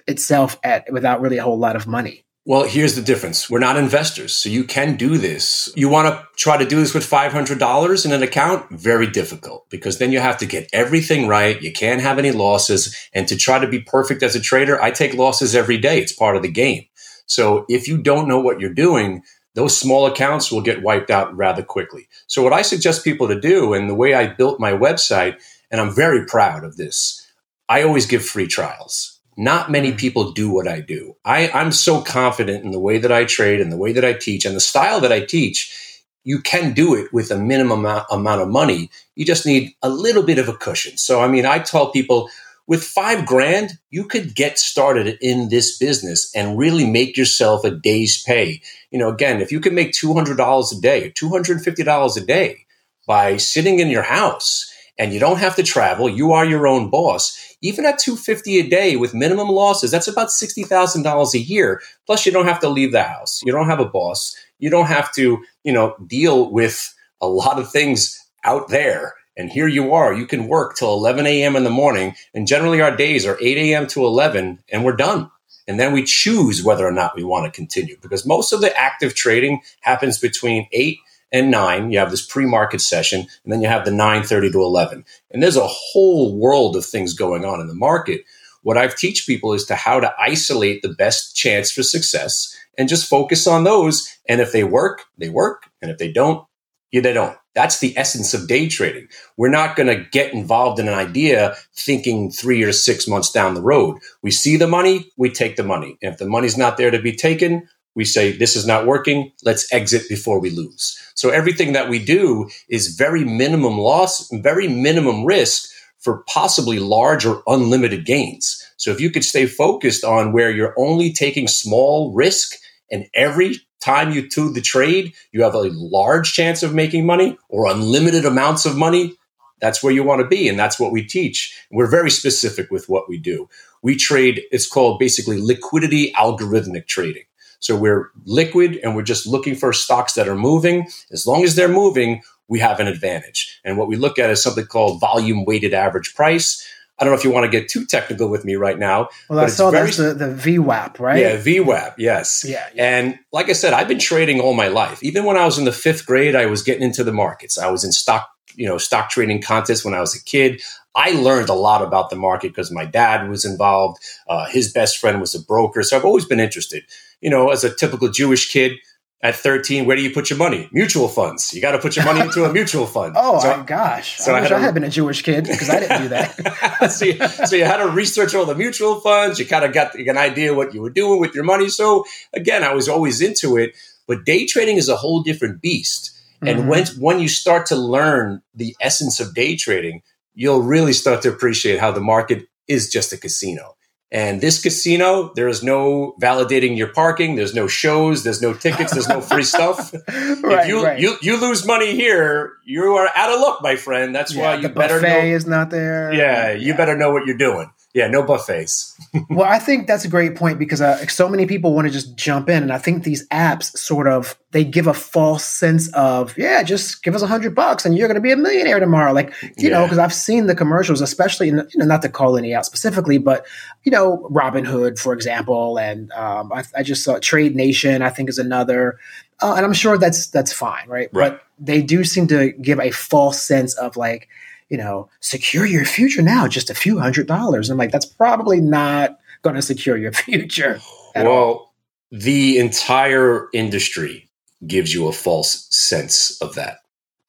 itself 0.06 0.58
at 0.62 0.92
without 0.92 1.20
really 1.20 1.38
a 1.38 1.42
whole 1.42 1.58
lot 1.58 1.76
of 1.76 1.86
money? 1.86 2.24
Well, 2.48 2.64
here's 2.64 2.94
the 2.94 3.02
difference. 3.02 3.50
We're 3.50 3.58
not 3.58 3.76
investors, 3.76 4.32
so 4.32 4.48
you 4.48 4.64
can 4.64 4.96
do 4.96 5.18
this. 5.18 5.70
You 5.76 5.90
want 5.90 6.08
to 6.08 6.26
try 6.36 6.56
to 6.56 6.64
do 6.64 6.76
this 6.76 6.94
with 6.94 7.04
$500 7.04 8.06
in 8.06 8.12
an 8.12 8.22
account? 8.22 8.70
Very 8.70 9.06
difficult 9.06 9.68
because 9.68 9.98
then 9.98 10.12
you 10.12 10.20
have 10.20 10.38
to 10.38 10.46
get 10.46 10.66
everything 10.72 11.28
right. 11.28 11.60
You 11.60 11.72
can't 11.72 12.00
have 12.00 12.18
any 12.18 12.30
losses. 12.30 12.96
And 13.12 13.28
to 13.28 13.36
try 13.36 13.58
to 13.58 13.68
be 13.68 13.80
perfect 13.80 14.22
as 14.22 14.34
a 14.34 14.40
trader, 14.40 14.80
I 14.82 14.92
take 14.92 15.12
losses 15.12 15.54
every 15.54 15.76
day. 15.76 16.00
It's 16.00 16.14
part 16.14 16.36
of 16.36 16.42
the 16.42 16.50
game. 16.50 16.84
So 17.26 17.66
if 17.68 17.86
you 17.86 17.98
don't 17.98 18.28
know 18.28 18.40
what 18.40 18.60
you're 18.60 18.72
doing, 18.72 19.22
those 19.58 19.76
small 19.76 20.06
accounts 20.06 20.52
will 20.52 20.60
get 20.60 20.84
wiped 20.84 21.10
out 21.10 21.36
rather 21.36 21.64
quickly. 21.64 22.06
So, 22.28 22.44
what 22.44 22.52
I 22.52 22.62
suggest 22.62 23.02
people 23.02 23.26
to 23.26 23.40
do, 23.40 23.74
and 23.74 23.90
the 23.90 23.94
way 23.94 24.14
I 24.14 24.28
built 24.28 24.60
my 24.60 24.70
website, 24.70 25.42
and 25.68 25.80
I'm 25.80 25.92
very 25.92 26.24
proud 26.26 26.62
of 26.62 26.76
this, 26.76 27.26
I 27.68 27.82
always 27.82 28.06
give 28.06 28.24
free 28.24 28.46
trials. 28.46 29.18
Not 29.36 29.68
many 29.68 29.90
mm. 29.90 29.98
people 29.98 30.30
do 30.30 30.48
what 30.48 30.68
I 30.68 30.78
do. 30.78 31.16
I, 31.24 31.50
I'm 31.50 31.72
so 31.72 32.00
confident 32.02 32.64
in 32.64 32.70
the 32.70 32.78
way 32.78 32.98
that 32.98 33.10
I 33.10 33.24
trade 33.24 33.60
and 33.60 33.72
the 33.72 33.76
way 33.76 33.92
that 33.92 34.04
I 34.04 34.12
teach 34.12 34.44
and 34.44 34.54
the 34.54 34.60
style 34.60 35.00
that 35.00 35.10
I 35.10 35.24
teach. 35.24 35.74
You 36.22 36.40
can 36.40 36.72
do 36.72 36.94
it 36.94 37.12
with 37.12 37.32
a 37.32 37.36
minimum 37.36 37.84
amount 37.84 38.42
of 38.42 38.48
money. 38.48 38.90
You 39.16 39.24
just 39.24 39.44
need 39.44 39.72
a 39.82 39.88
little 39.88 40.22
bit 40.22 40.38
of 40.38 40.48
a 40.48 40.56
cushion. 40.56 40.98
So, 40.98 41.20
I 41.20 41.26
mean, 41.26 41.46
I 41.46 41.58
tell 41.58 41.90
people, 41.90 42.30
with 42.68 42.84
five 42.84 43.24
grand, 43.24 43.78
you 43.90 44.04
could 44.04 44.34
get 44.34 44.58
started 44.58 45.16
in 45.22 45.48
this 45.48 45.78
business 45.78 46.30
and 46.36 46.58
really 46.58 46.88
make 46.88 47.16
yourself 47.16 47.64
a 47.64 47.70
day's 47.70 48.22
pay. 48.22 48.60
You 48.90 48.98
know, 48.98 49.08
again, 49.08 49.40
if 49.40 49.50
you 49.50 49.58
can 49.58 49.74
make 49.74 49.92
$200 49.92 50.76
a 50.76 50.80
day, 50.80 51.10
$250 51.10 52.16
a 52.16 52.26
day 52.26 52.66
by 53.06 53.38
sitting 53.38 53.80
in 53.80 53.88
your 53.88 54.02
house 54.02 54.70
and 54.98 55.14
you 55.14 55.18
don't 55.18 55.38
have 55.38 55.56
to 55.56 55.62
travel, 55.62 56.10
you 56.10 56.32
are 56.32 56.44
your 56.44 56.68
own 56.68 56.90
boss. 56.90 57.56
Even 57.62 57.86
at 57.86 57.98
250 57.98 58.60
a 58.60 58.68
day 58.68 58.96
with 58.96 59.14
minimum 59.14 59.48
losses, 59.48 59.90
that's 59.90 60.06
about 60.06 60.28
$60,000 60.28 61.34
a 61.34 61.38
year. 61.38 61.80
Plus 62.04 62.26
you 62.26 62.32
don't 62.32 62.46
have 62.46 62.60
to 62.60 62.68
leave 62.68 62.92
the 62.92 63.02
house. 63.02 63.40
You 63.44 63.52
don't 63.52 63.68
have 63.68 63.80
a 63.80 63.88
boss. 63.88 64.36
You 64.58 64.68
don't 64.68 64.86
have 64.86 65.10
to, 65.14 65.38
you 65.64 65.72
know, 65.72 65.96
deal 66.06 66.52
with 66.52 66.94
a 67.22 67.28
lot 67.28 67.58
of 67.58 67.72
things 67.72 68.22
out 68.44 68.68
there. 68.68 69.14
And 69.38 69.50
here 69.50 69.68
you 69.68 69.94
are, 69.94 70.12
you 70.12 70.26
can 70.26 70.48
work 70.48 70.76
till 70.76 70.92
11 70.92 71.24
a.m. 71.26 71.54
in 71.54 71.62
the 71.62 71.70
morning. 71.70 72.16
And 72.34 72.46
generally 72.46 72.80
our 72.80 72.94
days 72.94 73.24
are 73.24 73.38
8 73.40 73.56
a.m. 73.56 73.86
to 73.88 74.04
11 74.04 74.58
and 74.70 74.84
we're 74.84 74.96
done. 74.96 75.30
And 75.68 75.78
then 75.78 75.92
we 75.92 76.02
choose 76.02 76.64
whether 76.64 76.86
or 76.86 76.92
not 76.92 77.14
we 77.14 77.22
want 77.22 77.46
to 77.46 77.56
continue 77.56 77.96
because 78.02 78.26
most 78.26 78.52
of 78.52 78.60
the 78.60 78.76
active 78.76 79.14
trading 79.14 79.60
happens 79.80 80.18
between 80.18 80.66
8 80.72 80.98
and 81.30 81.50
9. 81.50 81.92
You 81.92 81.98
have 82.00 82.10
this 82.10 82.26
pre-market 82.26 82.80
session 82.80 83.20
and 83.44 83.52
then 83.52 83.62
you 83.62 83.68
have 83.68 83.84
the 83.84 83.92
9:30 83.92 84.50
to 84.52 84.62
11. 84.62 85.04
And 85.30 85.42
there's 85.42 85.56
a 85.56 85.66
whole 85.66 86.36
world 86.36 86.74
of 86.74 86.84
things 86.84 87.14
going 87.14 87.44
on 87.44 87.60
in 87.60 87.68
the 87.68 87.74
market. 87.74 88.22
What 88.62 88.76
I've 88.76 88.96
teach 88.96 89.26
people 89.26 89.52
is 89.52 89.64
to 89.66 89.76
how 89.76 90.00
to 90.00 90.12
isolate 90.18 90.82
the 90.82 90.88
best 90.88 91.36
chance 91.36 91.70
for 91.70 91.84
success 91.84 92.56
and 92.76 92.88
just 92.88 93.08
focus 93.08 93.46
on 93.46 93.62
those. 93.64 94.18
And 94.28 94.40
if 94.40 94.52
they 94.52 94.64
work, 94.64 95.04
they 95.16 95.28
work. 95.28 95.70
And 95.80 95.90
if 95.90 95.98
they 95.98 96.10
don't, 96.10 96.44
yeah, 96.90 97.02
they 97.02 97.12
don't. 97.12 97.36
That's 97.58 97.80
the 97.80 97.98
essence 97.98 98.34
of 98.34 98.46
day 98.46 98.68
trading. 98.68 99.08
We're 99.36 99.48
not 99.48 99.74
going 99.74 99.88
to 99.88 100.08
get 100.10 100.32
involved 100.32 100.78
in 100.78 100.86
an 100.86 100.94
idea 100.94 101.56
thinking 101.74 102.30
three 102.30 102.62
or 102.62 102.72
six 102.72 103.08
months 103.08 103.32
down 103.32 103.54
the 103.54 103.60
road. 103.60 103.98
We 104.22 104.30
see 104.30 104.56
the 104.56 104.68
money, 104.68 105.10
we 105.16 105.28
take 105.28 105.56
the 105.56 105.64
money. 105.64 105.98
And 106.00 106.12
if 106.12 106.20
the 106.20 106.28
money's 106.28 106.56
not 106.56 106.76
there 106.76 106.92
to 106.92 107.02
be 107.02 107.10
taken, 107.10 107.68
we 107.96 108.04
say, 108.04 108.30
this 108.30 108.54
is 108.54 108.64
not 108.64 108.86
working. 108.86 109.32
Let's 109.42 109.72
exit 109.72 110.08
before 110.08 110.38
we 110.38 110.50
lose. 110.50 111.02
So 111.16 111.30
everything 111.30 111.72
that 111.72 111.88
we 111.88 111.98
do 111.98 112.48
is 112.68 112.94
very 112.94 113.24
minimum 113.24 113.76
loss, 113.76 114.30
very 114.32 114.68
minimum 114.68 115.24
risk 115.24 115.68
for 115.98 116.22
possibly 116.28 116.78
large 116.78 117.26
or 117.26 117.42
unlimited 117.48 118.06
gains. 118.06 118.64
So 118.76 118.92
if 118.92 119.00
you 119.00 119.10
could 119.10 119.24
stay 119.24 119.46
focused 119.46 120.04
on 120.04 120.30
where 120.32 120.52
you're 120.52 120.78
only 120.78 121.12
taking 121.12 121.48
small 121.48 122.14
risk 122.14 122.54
and 122.90 123.06
every 123.14 123.56
time 123.80 124.12
you 124.12 124.28
do 124.28 124.52
the 124.52 124.60
trade, 124.60 125.12
you 125.32 125.42
have 125.42 125.54
a 125.54 125.70
large 125.70 126.32
chance 126.32 126.62
of 126.62 126.74
making 126.74 127.06
money 127.06 127.38
or 127.48 127.70
unlimited 127.70 128.24
amounts 128.24 128.66
of 128.66 128.76
money. 128.76 129.14
That's 129.60 129.82
where 129.82 129.92
you 129.92 130.02
want 130.02 130.20
to 130.20 130.26
be. 130.26 130.48
And 130.48 130.58
that's 130.58 130.78
what 130.78 130.92
we 130.92 131.04
teach. 131.04 131.56
We're 131.70 131.90
very 131.90 132.10
specific 132.10 132.70
with 132.70 132.88
what 132.88 133.08
we 133.08 133.18
do. 133.18 133.48
We 133.82 133.96
trade, 133.96 134.42
it's 134.50 134.68
called 134.68 134.98
basically 134.98 135.40
liquidity 135.40 136.12
algorithmic 136.12 136.86
trading. 136.86 137.24
So 137.60 137.76
we're 137.76 138.10
liquid 138.24 138.78
and 138.82 138.94
we're 138.94 139.02
just 139.02 139.26
looking 139.26 139.56
for 139.56 139.72
stocks 139.72 140.14
that 140.14 140.28
are 140.28 140.36
moving. 140.36 140.86
As 141.10 141.26
long 141.26 141.42
as 141.42 141.56
they're 141.56 141.68
moving, 141.68 142.22
we 142.48 142.60
have 142.60 142.80
an 142.80 142.86
advantage. 142.86 143.60
And 143.64 143.76
what 143.76 143.88
we 143.88 143.96
look 143.96 144.18
at 144.18 144.30
is 144.30 144.42
something 144.42 144.66
called 144.66 145.00
volume 145.00 145.44
weighted 145.44 145.74
average 145.74 146.14
price. 146.14 146.66
I 146.98 147.04
don't 147.04 147.12
know 147.12 147.18
if 147.18 147.24
you 147.24 147.30
want 147.30 147.44
to 147.44 147.50
get 147.50 147.68
too 147.68 147.86
technical 147.86 148.28
with 148.28 148.44
me 148.44 148.56
right 148.56 148.78
now. 148.78 149.08
Well, 149.28 149.38
I 149.38 149.46
saw 149.46 149.70
very, 149.70 149.86
that's 149.86 149.98
the, 149.98 150.14
the 150.14 150.26
VWAP, 150.26 150.98
right? 150.98 151.20
Yeah, 151.20 151.36
VWAP, 151.36 151.94
yes. 151.96 152.44
Yeah, 152.46 152.66
yeah, 152.74 152.98
And 152.98 153.18
like 153.32 153.48
I 153.48 153.52
said, 153.52 153.72
I've 153.72 153.88
been 153.88 154.00
trading 154.00 154.40
all 154.40 154.54
my 154.54 154.68
life. 154.68 155.02
Even 155.02 155.24
when 155.24 155.36
I 155.36 155.44
was 155.44 155.58
in 155.58 155.64
the 155.64 155.72
fifth 155.72 156.06
grade, 156.06 156.34
I 156.34 156.46
was 156.46 156.62
getting 156.62 156.82
into 156.82 157.04
the 157.04 157.12
markets. 157.12 157.56
I 157.56 157.70
was 157.70 157.84
in 157.84 157.92
stock, 157.92 158.28
you 158.54 158.66
know, 158.66 158.78
stock 158.78 159.10
trading 159.10 159.40
contests 159.40 159.84
when 159.84 159.94
I 159.94 160.00
was 160.00 160.14
a 160.16 160.24
kid. 160.24 160.60
I 160.96 161.12
learned 161.12 161.48
a 161.48 161.54
lot 161.54 161.82
about 161.82 162.10
the 162.10 162.16
market 162.16 162.48
because 162.48 162.72
my 162.72 162.84
dad 162.84 163.28
was 163.28 163.44
involved. 163.44 164.02
Uh, 164.26 164.46
his 164.46 164.72
best 164.72 164.98
friend 164.98 165.20
was 165.20 165.34
a 165.34 165.40
broker. 165.40 165.84
So 165.84 165.96
I've 165.96 166.04
always 166.04 166.24
been 166.24 166.40
interested. 166.40 166.84
You 167.20 167.30
know, 167.30 167.50
as 167.50 167.62
a 167.62 167.72
typical 167.72 168.08
Jewish 168.08 168.50
kid, 168.50 168.72
at 169.20 169.34
13, 169.34 169.84
where 169.84 169.96
do 169.96 170.02
you 170.02 170.10
put 170.10 170.30
your 170.30 170.38
money? 170.38 170.68
Mutual 170.72 171.08
funds. 171.08 171.52
You 171.52 171.60
got 171.60 171.72
to 171.72 171.78
put 171.78 171.96
your 171.96 172.04
money 172.04 172.20
into 172.20 172.44
a 172.44 172.52
mutual 172.52 172.86
fund. 172.94 173.14
oh, 173.16 173.40
so, 173.40 173.64
gosh. 173.64 174.16
So 174.18 174.32
I, 174.32 174.38
I 174.38 174.40
wish 174.42 174.50
I 174.52 174.58
had, 174.60 174.74
been 174.74 174.84
a 174.84 174.88
Jewish 174.88 175.22
kid 175.22 175.44
because 175.44 175.68
I 175.68 175.80
didn't 175.80 176.02
do 176.02 176.08
that. 176.10 176.90
so, 176.92 177.04
you, 177.04 177.46
so 177.46 177.56
you 177.56 177.64
had 177.64 177.78
to 177.78 177.88
research 177.88 178.34
all 178.34 178.44
the 178.46 178.54
mutual 178.54 179.00
funds. 179.00 179.40
You 179.40 179.46
kind 179.46 179.64
of 179.64 179.72
got 179.72 179.96
an 179.96 180.16
idea 180.16 180.54
what 180.54 180.72
you 180.72 180.80
were 180.80 180.90
doing 180.90 181.18
with 181.20 181.34
your 181.34 181.44
money. 181.44 181.68
So 181.68 182.04
again, 182.32 182.62
I 182.62 182.74
was 182.74 182.88
always 182.88 183.20
into 183.20 183.56
it. 183.56 183.76
But 184.06 184.24
day 184.24 184.46
trading 184.46 184.76
is 184.76 184.88
a 184.88 184.96
whole 184.96 185.22
different 185.22 185.60
beast. 185.60 186.16
And 186.40 186.60
mm-hmm. 186.60 186.68
when, 186.68 186.86
when 186.98 187.18
you 187.18 187.28
start 187.28 187.66
to 187.66 187.76
learn 187.76 188.42
the 188.54 188.76
essence 188.80 189.18
of 189.18 189.34
day 189.34 189.56
trading, 189.56 190.02
you'll 190.34 190.62
really 190.62 190.92
start 190.92 191.22
to 191.22 191.28
appreciate 191.28 191.80
how 191.80 191.90
the 191.90 192.00
market 192.00 192.46
is 192.68 192.88
just 192.88 193.12
a 193.12 193.16
casino. 193.16 193.74
And 194.10 194.40
this 194.40 194.62
casino, 194.62 195.32
there 195.34 195.48
is 195.48 195.62
no 195.62 196.14
validating 196.20 196.78
your 196.78 196.88
parking. 196.88 197.36
There's 197.36 197.54
no 197.54 197.66
shows. 197.66 198.24
There's 198.24 198.40
no 198.40 198.54
tickets. 198.54 198.92
There's 198.92 199.08
no 199.08 199.20
free 199.20 199.42
stuff. 199.54 199.92
right, 199.92 200.62
if 200.62 200.68
you, 200.68 200.82
right. 200.82 200.98
you 200.98 201.16
you 201.20 201.38
lose 201.38 201.66
money 201.66 201.94
here, 201.94 202.54
you 202.64 202.94
are 202.94 203.10
out 203.14 203.30
of 203.30 203.40
luck, 203.40 203.60
my 203.60 203.76
friend. 203.76 204.14
That's 204.14 204.34
yeah, 204.34 204.42
why 204.42 204.54
you 204.56 204.68
better 204.70 205.00
know. 205.00 205.18
is 205.18 205.46
not 205.46 205.68
there. 205.68 206.12
Yeah, 206.14 206.52
you 206.52 206.68
yeah. 206.68 206.76
better 206.76 206.96
know 206.96 207.12
what 207.12 207.26
you're 207.26 207.36
doing 207.36 207.70
yeah, 207.94 208.06
no 208.06 208.22
buffets. 208.22 208.94
well, 209.30 209.48
I 209.50 209.58
think 209.58 209.86
that's 209.86 210.04
a 210.04 210.08
great 210.08 210.36
point 210.36 210.58
because 210.58 210.82
uh, 210.82 211.06
so 211.06 211.26
many 211.26 211.46
people 211.46 211.74
want 211.74 211.86
to 211.86 211.92
just 211.92 212.16
jump 212.16 212.50
in, 212.50 212.62
and 212.62 212.72
I 212.72 212.76
think 212.76 213.04
these 213.04 213.26
apps 213.28 213.76
sort 213.76 214.06
of 214.06 214.38
they 214.50 214.62
give 214.62 214.86
a 214.86 214.94
false 214.94 215.44
sense 215.44 215.92
of 215.94 216.36
yeah, 216.36 216.62
just 216.62 217.02
give 217.02 217.14
us 217.14 217.22
a 217.22 217.26
hundred 217.26 217.54
bucks 217.54 217.86
and 217.86 217.96
you're 217.96 218.06
going 218.06 218.16
to 218.16 218.20
be 218.20 218.30
a 218.30 218.36
millionaire 218.36 218.78
tomorrow. 218.78 219.12
Like 219.12 219.32
you 219.42 219.52
yeah. 219.56 219.70
know, 219.70 219.84
because 219.84 219.98
I've 219.98 220.12
seen 220.12 220.46
the 220.46 220.54
commercials, 220.54 221.00
especially 221.00 221.48
in, 221.48 221.56
you 221.56 221.78
know, 221.78 221.86
not 221.86 222.02
to 222.02 222.10
call 222.10 222.36
any 222.36 222.54
out 222.54 222.66
specifically, 222.66 223.16
but 223.16 223.46
you 223.84 223.90
know, 223.90 224.28
Robinhood, 224.30 224.98
for 224.98 225.14
example, 225.14 225.78
and 225.78 226.12
um, 226.12 226.52
I, 226.52 226.64
I, 226.76 226.82
just 226.82 227.02
saw 227.02 227.18
Trade 227.18 227.56
Nation. 227.56 228.02
I 228.02 228.10
think 228.10 228.28
is 228.28 228.38
another, 228.38 228.98
uh, 229.40 229.54
and 229.54 229.64
I'm 229.64 229.72
sure 229.72 229.96
that's 229.96 230.26
that's 230.26 230.52
fine, 230.52 230.86
right? 230.88 231.08
right? 231.12 231.32
But 231.32 231.42
they 231.58 231.80
do 231.80 232.04
seem 232.04 232.26
to 232.28 232.52
give 232.52 232.80
a 232.80 232.90
false 232.90 233.42
sense 233.42 233.74
of 233.74 233.96
like 233.96 234.28
you 234.68 234.76
know, 234.76 235.08
secure 235.20 235.66
your 235.66 235.84
future 235.84 236.22
now, 236.22 236.46
just 236.46 236.70
a 236.70 236.74
few 236.74 236.98
hundred 236.98 237.26
dollars. 237.26 237.70
I'm 237.70 237.78
like, 237.78 237.90
that's 237.90 238.06
probably 238.06 238.60
not 238.60 239.18
going 239.42 239.56
to 239.56 239.62
secure 239.62 239.96
your 239.96 240.12
future. 240.24 240.80
well, 241.14 241.26
all. 241.26 241.74
the 242.10 242.58
entire 242.58 243.48
industry 243.52 244.28
gives 244.66 244.92
you 244.92 245.06
a 245.08 245.12
false 245.12 245.66
sense 245.70 246.40
of 246.40 246.54
that. 246.56 246.78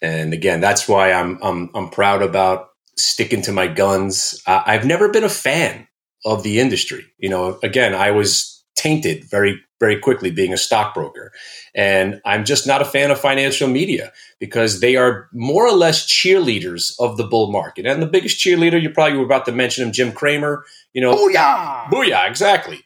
And 0.02 0.34
again, 0.34 0.62
that's 0.62 0.88
why 0.88 1.12
I'm 1.12 1.38
I'm 1.42 1.70
I'm 1.74 1.90
proud 1.90 2.22
about 2.22 2.70
sticking 2.98 3.42
to 3.44 3.52
my 3.52 3.68
guns. 3.68 4.42
I've 4.48 4.86
never 4.86 5.10
been 5.10 5.24
a 5.24 5.30
fan 5.30 5.88
of 6.26 6.44
the 6.44 6.60
industry. 6.60 7.06
You 7.18 7.30
know, 7.30 7.60
again, 7.64 7.94
I 7.94 8.12
was 8.12 8.59
tainted 8.80 9.26
very 9.26 9.62
very 9.80 9.98
quickly 9.98 10.30
being 10.30 10.54
a 10.54 10.58
stockbroker. 10.58 11.32
And 11.74 12.22
I'm 12.26 12.44
just 12.44 12.68
not 12.68 12.82
a 12.82 12.86
fan 12.86 13.12
of 13.12 13.20
financial 13.20 13.68
media 13.68 14.12
because 14.40 14.82
they 14.82 14.96
are 14.96 15.30
more 15.34 15.66
or 15.66 15.72
less 15.72 16.06
cheerleaders 16.06 16.94
of 17.00 17.18
the 17.18 17.24
bull 17.24 17.52
market. 17.52 17.86
And 17.86 18.02
the 18.02 18.08
biggest 18.08 18.44
cheerleader, 18.44 18.82
you 18.82 18.90
probably 18.90 19.18
were 19.18 19.26
about 19.26 19.46
to 19.46 19.52
mention 19.52 19.86
him, 19.86 19.94
Jim 19.94 20.12
Cramer, 20.12 20.66
you 20.94 21.02
know. 21.02 21.16
Booyah! 21.16 21.86
Booyah, 21.86 22.28
exactly. 22.28 22.82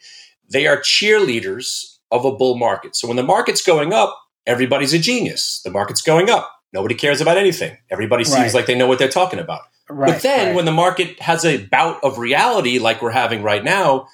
They 0.50 0.68
are 0.68 0.78
cheerleaders 0.78 1.98
of 2.12 2.26
a 2.26 2.32
bull 2.32 2.58
market. 2.58 2.96
So 2.96 3.08
when 3.08 3.18
the 3.18 3.24
market's 3.24 3.64
going 3.64 3.92
up, 3.92 4.16
everybody's 4.46 4.94
a 4.94 5.00
genius. 5.00 5.62
The 5.64 5.72
market's 5.72 6.02
going 6.02 6.30
up. 6.30 6.52
Nobody 6.74 6.96
cares 6.96 7.22
about 7.22 7.38
anything. 7.38 7.78
Everybody 7.90 8.24
seems 8.24 8.38
right. 8.38 8.54
like 8.54 8.66
they 8.68 8.76
know 8.76 8.88
what 8.88 9.00
they're 9.00 9.08
talking 9.08 9.40
about. 9.40 9.62
Right, 9.90 10.14
but 10.14 10.22
then 10.22 10.48
right. 10.48 10.56
when 10.56 10.66
the 10.66 10.72
market 10.72 11.20
has 11.20 11.44
a 11.44 11.66
bout 11.66 12.04
of 12.04 12.18
reality 12.18 12.80
like 12.80 13.02
we're 13.02 13.12
having 13.12 13.44
right 13.44 13.64
now, 13.64 14.08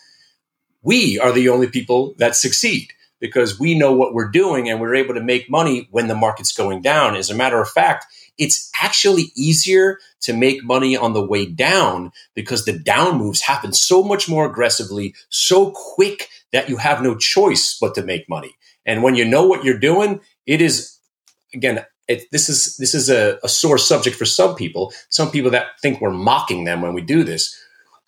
we 0.81 1.19
are 1.19 1.31
the 1.31 1.49
only 1.49 1.67
people 1.67 2.15
that 2.17 2.35
succeed 2.35 2.89
because 3.19 3.59
we 3.59 3.77
know 3.77 3.93
what 3.93 4.13
we're 4.13 4.29
doing 4.29 4.69
and 4.69 4.79
we're 4.79 4.95
able 4.95 5.13
to 5.13 5.21
make 5.21 5.49
money 5.49 5.87
when 5.91 6.07
the 6.07 6.15
market's 6.15 6.53
going 6.53 6.81
down. 6.81 7.15
As 7.15 7.29
a 7.29 7.35
matter 7.35 7.61
of 7.61 7.69
fact, 7.69 8.05
it's 8.37 8.71
actually 8.81 9.25
easier 9.35 9.99
to 10.21 10.33
make 10.33 10.63
money 10.63 10.95
on 10.95 11.13
the 11.13 11.25
way 11.25 11.45
down 11.45 12.11
because 12.33 12.63
the 12.63 12.77
down 12.79 13.17
moves 13.17 13.41
happen 13.41 13.73
so 13.73 14.01
much 14.01 14.29
more 14.29 14.45
aggressively, 14.45 15.13
so 15.27 15.71
quick 15.71 16.29
that 16.53 16.69
you 16.69 16.77
have 16.77 17.01
no 17.01 17.15
choice 17.15 17.77
but 17.79 17.93
to 17.95 18.03
make 18.03 18.29
money. 18.29 18.55
And 18.85 19.03
when 19.03 19.15
you 19.15 19.25
know 19.25 19.45
what 19.45 19.65
you're 19.65 19.77
doing, 19.77 20.21
it 20.45 20.61
is 20.61 20.97
again, 21.53 21.85
it, 22.07 22.23
this 22.31 22.49
is 22.49 22.77
this 22.77 22.95
is 22.95 23.09
a, 23.09 23.37
a 23.43 23.49
sore 23.49 23.77
subject 23.77 24.15
for 24.15 24.25
some 24.25 24.55
people. 24.55 24.93
Some 25.09 25.29
people 25.29 25.51
that 25.51 25.79
think 25.81 26.01
we're 26.01 26.09
mocking 26.09 26.63
them 26.63 26.81
when 26.81 26.93
we 26.93 27.01
do 27.01 27.23
this. 27.23 27.55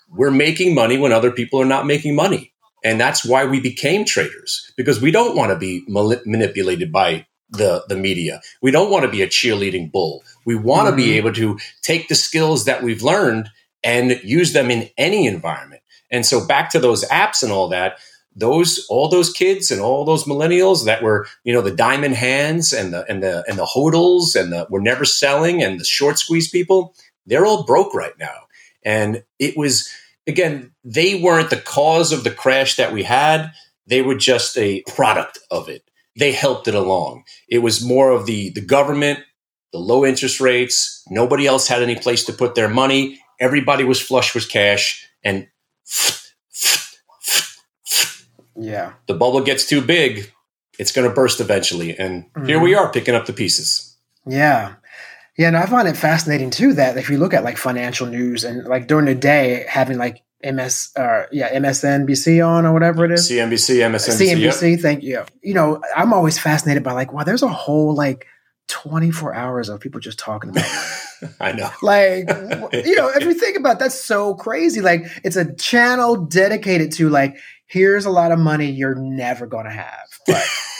We're 0.09 0.31
making 0.31 0.73
money 0.73 0.97
when 0.97 1.11
other 1.11 1.31
people 1.31 1.61
are 1.61 1.65
not 1.65 1.85
making 1.85 2.15
money. 2.15 2.50
And 2.83 2.99
that's 2.99 3.23
why 3.23 3.45
we 3.45 3.59
became 3.59 4.05
traders 4.05 4.71
because 4.75 5.01
we 5.01 5.11
don't 5.11 5.35
want 5.35 5.51
to 5.51 5.57
be 5.57 5.83
manipulated 5.87 6.91
by 6.91 7.27
the, 7.49 7.83
the 7.87 7.95
media. 7.95 8.41
We 8.61 8.71
don't 8.71 8.89
want 8.89 9.03
to 9.03 9.11
be 9.11 9.21
a 9.21 9.27
cheerleading 9.27 9.91
bull. 9.91 10.23
We 10.45 10.55
want 10.55 10.87
mm-hmm. 10.87 10.97
to 10.97 11.03
be 11.03 11.17
able 11.17 11.33
to 11.33 11.59
take 11.81 12.07
the 12.07 12.15
skills 12.15 12.65
that 12.65 12.81
we've 12.81 13.03
learned 13.03 13.49
and 13.83 14.19
use 14.23 14.53
them 14.53 14.71
in 14.71 14.89
any 14.97 15.27
environment. 15.27 15.81
And 16.09 16.25
so 16.25 16.45
back 16.45 16.69
to 16.71 16.79
those 16.79 17.07
apps 17.09 17.43
and 17.43 17.51
all 17.51 17.69
that, 17.69 17.99
those 18.35 18.85
all 18.89 19.09
those 19.09 19.31
kids 19.31 19.71
and 19.71 19.81
all 19.81 20.05
those 20.05 20.23
millennials 20.23 20.85
that 20.85 21.03
were, 21.03 21.27
you 21.43 21.53
know, 21.53 21.61
the 21.61 21.75
diamond 21.75 22.15
hands 22.15 22.71
and 22.71 22.93
the 22.93 23.05
and 23.09 23.21
the 23.21 23.43
and 23.47 23.57
the 23.57 23.65
hodls 23.65 24.35
and 24.35 24.53
the 24.53 24.67
were 24.69 24.81
never 24.81 25.03
selling 25.03 25.61
and 25.61 25.79
the 25.79 25.85
short 25.85 26.17
squeeze 26.17 26.49
people, 26.49 26.95
they're 27.25 27.45
all 27.45 27.65
broke 27.65 27.93
right 27.93 28.17
now. 28.17 28.47
And 28.83 29.23
it 29.37 29.57
was 29.57 29.89
again, 30.31 30.71
they 30.83 31.15
weren't 31.15 31.49
the 31.49 31.57
cause 31.57 32.11
of 32.11 32.23
the 32.23 32.31
crash 32.31 32.75
that 32.77 32.91
we 32.91 33.03
had. 33.03 33.51
They 33.87 34.01
were 34.01 34.15
just 34.15 34.57
a 34.57 34.83
product 34.87 35.39
of 35.49 35.69
it. 35.69 35.83
They 36.17 36.31
helped 36.31 36.67
it 36.67 36.75
along. 36.75 37.23
It 37.47 37.59
was 37.59 37.85
more 37.85 38.11
of 38.11 38.25
the, 38.25 38.49
the 38.51 38.61
government, 38.61 39.19
the 39.71 39.79
low 39.79 40.05
interest 40.05 40.41
rates. 40.41 41.03
Nobody 41.09 41.47
else 41.47 41.67
had 41.67 41.83
any 41.83 41.95
place 41.95 42.25
to 42.25 42.33
put 42.33 42.55
their 42.55 42.69
money. 42.69 43.19
Everybody 43.39 43.83
was 43.83 44.01
flush 44.01 44.35
with 44.35 44.49
cash. 44.49 45.07
And 45.23 45.47
yeah, 48.55 48.93
the 49.07 49.13
bubble 49.13 49.41
gets 49.41 49.65
too 49.65 49.81
big, 49.81 50.31
it's 50.77 50.91
going 50.91 51.07
to 51.07 51.13
burst 51.13 51.39
eventually. 51.39 51.97
And 51.97 52.25
mm-hmm. 52.25 52.45
here 52.45 52.59
we 52.59 52.75
are 52.75 52.91
picking 52.91 53.15
up 53.15 53.25
the 53.25 53.33
pieces. 53.33 53.95
Yeah. 54.25 54.75
Yeah, 55.37 55.47
and 55.47 55.57
I 55.57 55.65
find 55.65 55.87
it 55.87 55.95
fascinating 55.97 56.49
too 56.49 56.73
that 56.73 56.97
if 56.97 57.09
you 57.09 57.17
look 57.17 57.33
at 57.33 57.43
like 57.43 57.57
financial 57.57 58.07
news 58.07 58.43
and 58.43 58.65
like 58.65 58.87
during 58.87 59.05
the 59.05 59.15
day 59.15 59.65
having 59.67 59.97
like 59.97 60.23
MS 60.43 60.91
uh 60.97 61.23
yeah, 61.31 61.53
MSNBC 61.53 62.45
on 62.45 62.65
or 62.65 62.73
whatever 62.73 63.05
it 63.05 63.11
is. 63.11 63.29
CNBC, 63.29 63.77
MSNBC. 63.77 64.35
CNBC, 64.35 64.71
yep. 64.71 64.79
thank 64.79 65.03
you. 65.03 65.23
You 65.41 65.53
know, 65.53 65.81
I'm 65.95 66.13
always 66.13 66.37
fascinated 66.37 66.83
by 66.83 66.93
like, 66.93 67.13
wow, 67.13 67.23
there's 67.23 67.43
a 67.43 67.47
whole 67.47 67.95
like 67.95 68.27
24 68.67 69.33
hours 69.33 69.69
of 69.69 69.79
people 69.79 69.99
just 69.99 70.19
talking 70.19 70.49
about 70.49 70.65
I 71.39 71.51
know. 71.51 71.69
Like, 71.81 72.29
you 72.73 72.95
know, 72.95 73.09
if 73.09 73.23
you 73.23 73.33
think 73.33 73.57
about 73.57 73.73
it, 73.73 73.79
that's 73.79 73.99
so 73.99 74.35
crazy. 74.35 74.81
Like, 74.81 75.05
it's 75.23 75.35
a 75.35 75.53
channel 75.53 76.15
dedicated 76.15 76.91
to 76.93 77.09
like, 77.09 77.37
here's 77.67 78.05
a 78.05 78.09
lot 78.09 78.31
of 78.31 78.39
money 78.39 78.71
you're 78.71 78.95
never 78.95 79.45
going 79.45 79.65
to 79.65 79.71
have. 79.71 80.07
But 80.27 80.43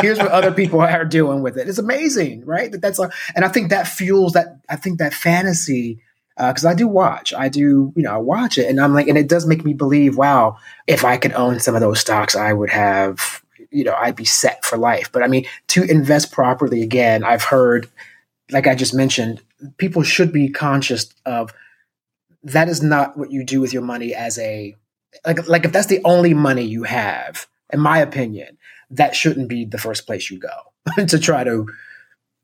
here's 0.00 0.18
what 0.18 0.28
other 0.28 0.52
people 0.52 0.80
are 0.80 1.04
doing 1.04 1.42
with 1.42 1.56
it. 1.56 1.68
It's 1.68 1.78
amazing, 1.78 2.44
right? 2.44 2.70
That 2.70 2.80
that's 2.80 2.98
a, 2.98 3.10
and 3.34 3.44
I 3.44 3.48
think 3.48 3.70
that 3.70 3.88
fuels 3.88 4.32
that. 4.32 4.60
I 4.68 4.76
think 4.76 4.98
that 4.98 5.14
fantasy 5.14 6.02
because 6.36 6.64
uh, 6.64 6.70
I 6.70 6.74
do 6.74 6.86
watch. 6.86 7.34
I 7.34 7.48
do, 7.48 7.92
you 7.96 8.02
know, 8.02 8.14
I 8.14 8.18
watch 8.18 8.58
it, 8.58 8.68
and 8.68 8.80
I'm 8.80 8.94
like, 8.94 9.08
and 9.08 9.18
it 9.18 9.28
does 9.28 9.46
make 9.46 9.64
me 9.64 9.74
believe, 9.74 10.16
wow, 10.16 10.56
if 10.86 11.04
I 11.04 11.16
could 11.16 11.32
own 11.32 11.58
some 11.58 11.74
of 11.74 11.80
those 11.80 11.98
stocks, 12.00 12.36
I 12.36 12.52
would 12.52 12.70
have, 12.70 13.42
you 13.70 13.82
know, 13.82 13.94
I'd 13.94 14.14
be 14.14 14.24
set 14.24 14.64
for 14.64 14.78
life. 14.78 15.10
But 15.10 15.24
I 15.24 15.26
mean, 15.26 15.46
to 15.68 15.82
invest 15.82 16.30
properly, 16.30 16.82
again, 16.82 17.24
I've 17.24 17.42
heard, 17.42 17.88
like 18.50 18.68
I 18.68 18.76
just 18.76 18.94
mentioned, 18.94 19.42
people 19.78 20.04
should 20.04 20.32
be 20.32 20.48
conscious 20.48 21.12
of 21.26 21.52
that 22.44 22.68
is 22.68 22.82
not 22.82 23.16
what 23.16 23.32
you 23.32 23.44
do 23.44 23.60
with 23.60 23.72
your 23.72 23.82
money 23.82 24.14
as 24.14 24.38
a 24.38 24.76
like 25.26 25.48
like 25.48 25.64
if 25.64 25.72
that's 25.72 25.86
the 25.86 26.00
only 26.04 26.34
money 26.34 26.62
you 26.62 26.84
have, 26.84 27.48
in 27.72 27.80
my 27.80 27.98
opinion, 27.98 28.58
that 28.90 29.14
shouldn't 29.14 29.48
be 29.48 29.64
the 29.64 29.78
first 29.78 30.06
place 30.06 30.30
you 30.30 30.38
go 30.38 31.04
to 31.06 31.18
try 31.18 31.44
to 31.44 31.68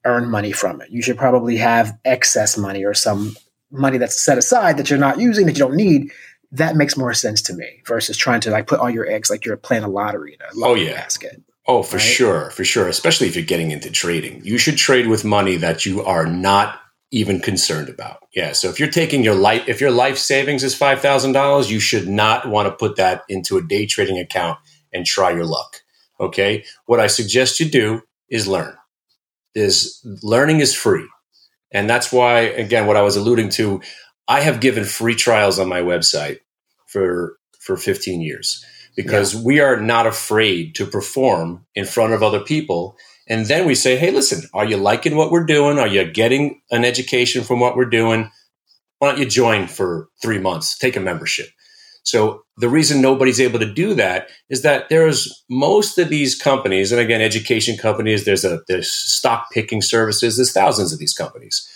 earn 0.05 0.31
money 0.31 0.53
from 0.53 0.81
it. 0.81 0.91
You 0.91 1.03
should 1.03 1.17
probably 1.17 1.57
have 1.57 1.97
excess 2.05 2.59
money 2.59 2.85
or 2.85 2.95
some 2.95 3.37
money 3.71 3.99
that's 3.99 4.21
set 4.21 4.39
aside 4.39 4.77
that 4.77 4.91
you're 4.91 4.99
not 4.99 5.19
using 5.19 5.47
that 5.47 5.53
you 5.53 5.65
don't 5.65 5.77
need. 5.77 6.13
That 6.53 6.77
makes 6.77 6.97
more 6.97 7.15
sense 7.15 7.43
to 7.43 7.55
me 7.55 7.83
versus 7.87 8.17
trying 8.17 8.41
to 8.43 8.51
like 8.51 8.67
put 8.67 8.81
all 8.81 8.91
your 8.91 9.09
eggs 9.09 9.31
like 9.31 9.45
you're 9.45 9.57
playing 9.57 9.83
a 9.83 9.89
lottery 9.89 10.35
in 10.35 10.41
a 10.41 10.51
oh, 10.55 10.59
lottery 10.61 10.89
oh, 10.89 10.91
yeah. 10.91 10.95
basket. 10.95 11.43
Oh, 11.67 11.83
for 11.83 11.97
right? 11.97 12.03
sure, 12.03 12.51
for 12.51 12.65
sure. 12.65 12.89
Especially 12.89 13.27
if 13.27 13.35
you're 13.35 13.45
getting 13.45 13.71
into 13.71 13.91
trading, 13.91 14.45
you 14.45 14.59
should 14.59 14.77
trade 14.77 15.07
with 15.07 15.25
money 15.25 15.57
that 15.57 15.87
you 15.87 16.05
are 16.05 16.27
not 16.27 16.79
even 17.11 17.41
concerned 17.41 17.89
about. 17.89 18.19
Yeah. 18.35 18.53
So 18.53 18.69
if 18.69 18.79
you're 18.79 18.91
taking 18.91 19.25
your 19.25 19.35
life, 19.35 19.69
if 19.69 19.81
your 19.81 19.91
life 19.91 20.19
savings 20.19 20.63
is 20.63 20.75
five 20.75 21.01
thousand 21.01 21.33
dollars, 21.33 21.71
you 21.71 21.81
should 21.81 22.07
not 22.07 22.49
want 22.49 22.67
to 22.67 22.73
put 22.73 22.97
that 22.97 23.23
into 23.29 23.57
a 23.57 23.63
day 23.63 23.87
trading 23.87 24.19
account 24.19 24.59
and 24.93 25.07
try 25.07 25.31
your 25.31 25.47
luck. 25.47 25.81
Okay. 26.25 26.65
What 26.87 27.01
I 27.01 27.07
suggest 27.07 27.61
you 27.61 27.71
do 27.71 28.03
is 28.29 28.47
learn. 28.49 28.77
Is 29.55 30.05
learning 30.23 30.61
is 30.61 30.75
free. 30.75 31.07
And 31.71 31.89
that's 31.89 32.13
why, 32.13 32.41
again, 32.41 32.87
what 32.87 32.97
I 32.97 33.03
was 33.03 33.17
alluding 33.17 33.51
to, 33.51 33.81
I 34.29 34.41
have 34.41 34.61
given 34.61 34.85
free 34.85 35.15
trials 35.15 35.59
on 35.59 35.69
my 35.69 35.81
website 35.81 36.39
for 36.87 37.37
for 37.61 37.77
15 37.77 38.21
years 38.21 38.65
because 38.97 39.35
yeah. 39.35 39.41
we 39.43 39.61
are 39.61 39.81
not 39.81 40.07
afraid 40.07 40.75
to 40.77 40.87
perform 40.87 41.67
in 41.75 41.85
front 41.85 42.13
of 42.13 42.23
other 42.23 42.41
people. 42.41 42.97
And 43.27 43.47
then 43.47 43.67
we 43.67 43.75
say, 43.75 43.97
hey, 43.97 44.11
listen, 44.11 44.43
are 44.53 44.67
you 44.67 44.77
liking 44.77 45.17
what 45.17 45.31
we're 45.31 45.47
doing? 45.47 45.79
Are 45.79 45.89
you 45.89 46.05
getting 46.05 46.61
an 46.71 46.85
education 46.85 47.43
from 47.43 47.59
what 47.59 47.77
we're 47.77 47.87
doing? 47.87 48.31
Why 48.99 49.11
don't 49.11 49.19
you 49.19 49.27
join 49.27 49.67
for 49.67 50.09
three 50.23 50.39
months? 50.39 50.79
Take 50.79 50.97
a 50.97 51.01
membership. 51.01 51.49
So 52.05 52.45
the 52.59 52.69
reason 52.69 53.01
nobody's 53.01 53.41
able 53.41 53.59
to 53.59 53.73
do 53.73 53.95
that 53.95 54.29
is 54.51 54.63
that 54.63 54.89
there's 54.91 55.45
most 55.51 55.99
of 55.99 56.11
these 56.11 56.41
companies, 56.41 56.93
and 56.93 57.01
again, 57.01 57.23
education 57.23 57.77
companies, 57.77 58.25
there's 58.25 58.45
a 58.45 58.61
there's 58.69 58.93
stock 58.93 59.51
picking 59.51 59.83
services, 59.83 60.37
there's 60.37 60.53
thousands 60.53 60.93
of 60.93 60.99
these 60.99 61.15
companies. 61.15 61.69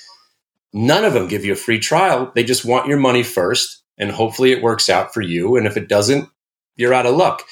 None 0.72 1.04
of 1.04 1.14
them 1.14 1.28
give 1.28 1.46
you 1.46 1.54
a 1.54 1.56
free 1.56 1.78
trial. 1.78 2.30
They 2.34 2.44
just 2.44 2.64
want 2.64 2.86
your 2.86 2.98
money 2.98 3.22
first, 3.22 3.82
and 3.96 4.10
hopefully 4.10 4.52
it 4.52 4.62
works 4.62 4.90
out 4.90 5.14
for 5.14 5.22
you. 5.22 5.56
And 5.56 5.66
if 5.66 5.78
it 5.78 5.88
doesn't, 5.88 6.28
you're 6.76 6.94
out 6.94 7.06
of 7.06 7.16
luck. 7.16 7.42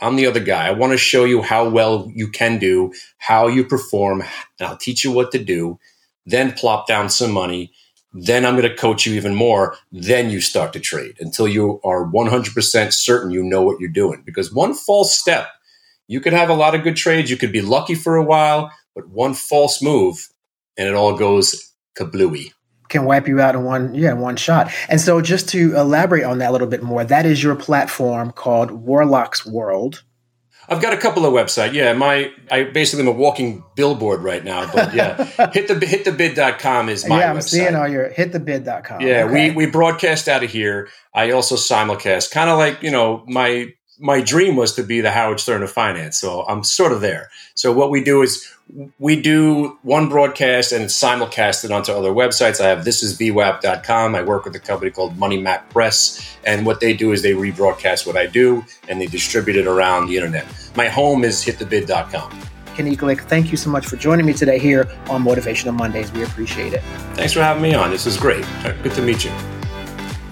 I'm 0.00 0.16
the 0.16 0.26
other 0.26 0.40
guy. 0.40 0.66
I 0.66 0.72
want 0.72 0.92
to 0.92 0.98
show 0.98 1.24
you 1.24 1.40
how 1.40 1.68
well 1.68 2.10
you 2.14 2.28
can 2.28 2.58
do, 2.58 2.92
how 3.18 3.46
you 3.46 3.64
perform, 3.64 4.22
and 4.22 4.68
I'll 4.68 4.76
teach 4.76 5.04
you 5.04 5.12
what 5.12 5.30
to 5.32 5.42
do. 5.42 5.78
Then 6.26 6.52
plop 6.52 6.88
down 6.88 7.10
some 7.10 7.30
money 7.30 7.72
then 8.14 8.46
I'm 8.46 8.56
going 8.56 8.68
to 8.68 8.76
coach 8.76 9.04
you 9.06 9.14
even 9.14 9.34
more. 9.34 9.76
Then 9.92 10.30
you 10.30 10.40
start 10.40 10.72
to 10.72 10.80
trade 10.80 11.16
until 11.18 11.48
you 11.48 11.80
are 11.84 12.06
100% 12.06 12.92
certain 12.92 13.30
you 13.30 13.42
know 13.42 13.62
what 13.62 13.80
you're 13.80 13.90
doing. 13.90 14.22
Because 14.24 14.52
one 14.52 14.72
false 14.72 15.18
step, 15.18 15.48
you 16.06 16.20
could 16.20 16.32
have 16.32 16.48
a 16.48 16.54
lot 16.54 16.74
of 16.74 16.84
good 16.84 16.96
trades. 16.96 17.30
You 17.30 17.36
could 17.36 17.52
be 17.52 17.60
lucky 17.60 17.96
for 17.96 18.16
a 18.16 18.24
while, 18.24 18.70
but 18.94 19.08
one 19.08 19.34
false 19.34 19.82
move 19.82 20.28
and 20.78 20.88
it 20.88 20.94
all 20.94 21.16
goes 21.16 21.72
kablooey 21.96 22.52
can 22.88 23.04
wipe 23.04 23.26
you 23.26 23.40
out 23.40 23.54
in 23.54 23.64
one 23.64 23.94
yeah 23.94 24.12
one 24.12 24.36
shot. 24.36 24.72
And 24.88 25.00
so 25.00 25.20
just 25.20 25.48
to 25.50 25.76
elaborate 25.76 26.24
on 26.24 26.38
that 26.38 26.50
a 26.50 26.52
little 26.52 26.68
bit 26.68 26.82
more, 26.82 27.04
that 27.04 27.26
is 27.26 27.42
your 27.42 27.56
platform 27.56 28.30
called 28.30 28.70
Warlock's 28.70 29.44
World. 29.44 30.04
I've 30.68 30.80
got 30.80 30.92
a 30.92 30.96
couple 30.96 31.24
of 31.26 31.32
websites. 31.32 31.72
Yeah, 31.72 31.92
my 31.92 32.30
I 32.50 32.64
basically 32.64 33.02
am 33.06 33.08
a 33.08 33.12
walking 33.18 33.62
billboard 33.76 34.22
right 34.22 34.42
now. 34.44 34.70
But 34.72 34.94
yeah, 34.94 35.24
hit 35.52 35.68
the 35.68 35.74
hitthebid.com 35.74 36.88
is 36.88 37.06
my 37.06 37.20
Yeah, 37.20 37.30
I'm 37.30 37.36
website. 37.38 37.42
seeing 37.42 37.74
all 37.74 37.88
your 37.88 38.08
hitthebid.com. 38.10 39.00
Yeah, 39.00 39.24
okay. 39.24 39.50
we 39.50 39.66
we 39.66 39.70
broadcast 39.70 40.28
out 40.28 40.42
of 40.42 40.50
here. 40.50 40.88
I 41.14 41.30
also 41.30 41.56
simulcast. 41.56 42.30
Kind 42.30 42.50
of 42.50 42.58
like, 42.58 42.82
you 42.82 42.90
know, 42.90 43.24
my 43.26 43.72
my 43.98 44.20
dream 44.20 44.56
was 44.56 44.74
to 44.74 44.82
be 44.82 45.00
the 45.00 45.10
Howard 45.10 45.40
Stern 45.40 45.62
of 45.62 45.70
finance. 45.70 46.20
So 46.20 46.44
I'm 46.46 46.64
sort 46.64 46.92
of 46.92 47.00
there. 47.00 47.30
So 47.54 47.72
what 47.72 47.90
we 47.90 48.02
do 48.02 48.22
is 48.22 48.50
we 48.98 49.20
do 49.20 49.78
one 49.82 50.08
broadcast 50.08 50.72
and 50.72 50.82
it's 50.84 50.98
simulcasted 50.98 51.74
onto 51.74 51.92
other 51.92 52.10
websites. 52.10 52.60
I 52.60 52.68
have 52.68 52.80
thisisvwap.com. 52.80 54.14
I 54.14 54.22
work 54.22 54.44
with 54.44 54.56
a 54.56 54.60
company 54.60 54.90
called 54.90 55.16
Money 55.18 55.40
Map 55.40 55.70
Press. 55.70 56.36
And 56.44 56.66
what 56.66 56.80
they 56.80 56.94
do 56.94 57.12
is 57.12 57.22
they 57.22 57.32
rebroadcast 57.32 58.06
what 58.06 58.16
I 58.16 58.26
do 58.26 58.64
and 58.88 59.00
they 59.00 59.06
distribute 59.06 59.56
it 59.56 59.66
around 59.66 60.08
the 60.08 60.16
internet. 60.16 60.46
My 60.76 60.88
home 60.88 61.24
is 61.24 61.44
hitthebid.com. 61.44 62.40
Kenny 62.74 62.96
Glick, 62.96 63.20
thank 63.20 63.52
you 63.52 63.56
so 63.56 63.70
much 63.70 63.86
for 63.86 63.96
joining 63.96 64.26
me 64.26 64.32
today 64.32 64.58
here 64.58 64.90
on 65.08 65.22
Motivational 65.22 65.74
Mondays. 65.74 66.10
We 66.12 66.24
appreciate 66.24 66.72
it. 66.72 66.82
Thanks 67.14 67.32
for 67.32 67.40
having 67.40 67.62
me 67.62 67.74
on. 67.74 67.90
This 67.90 68.06
is 68.06 68.16
great. 68.16 68.44
Good 68.82 68.94
to 68.94 69.02
meet 69.02 69.24
you. 69.24 69.63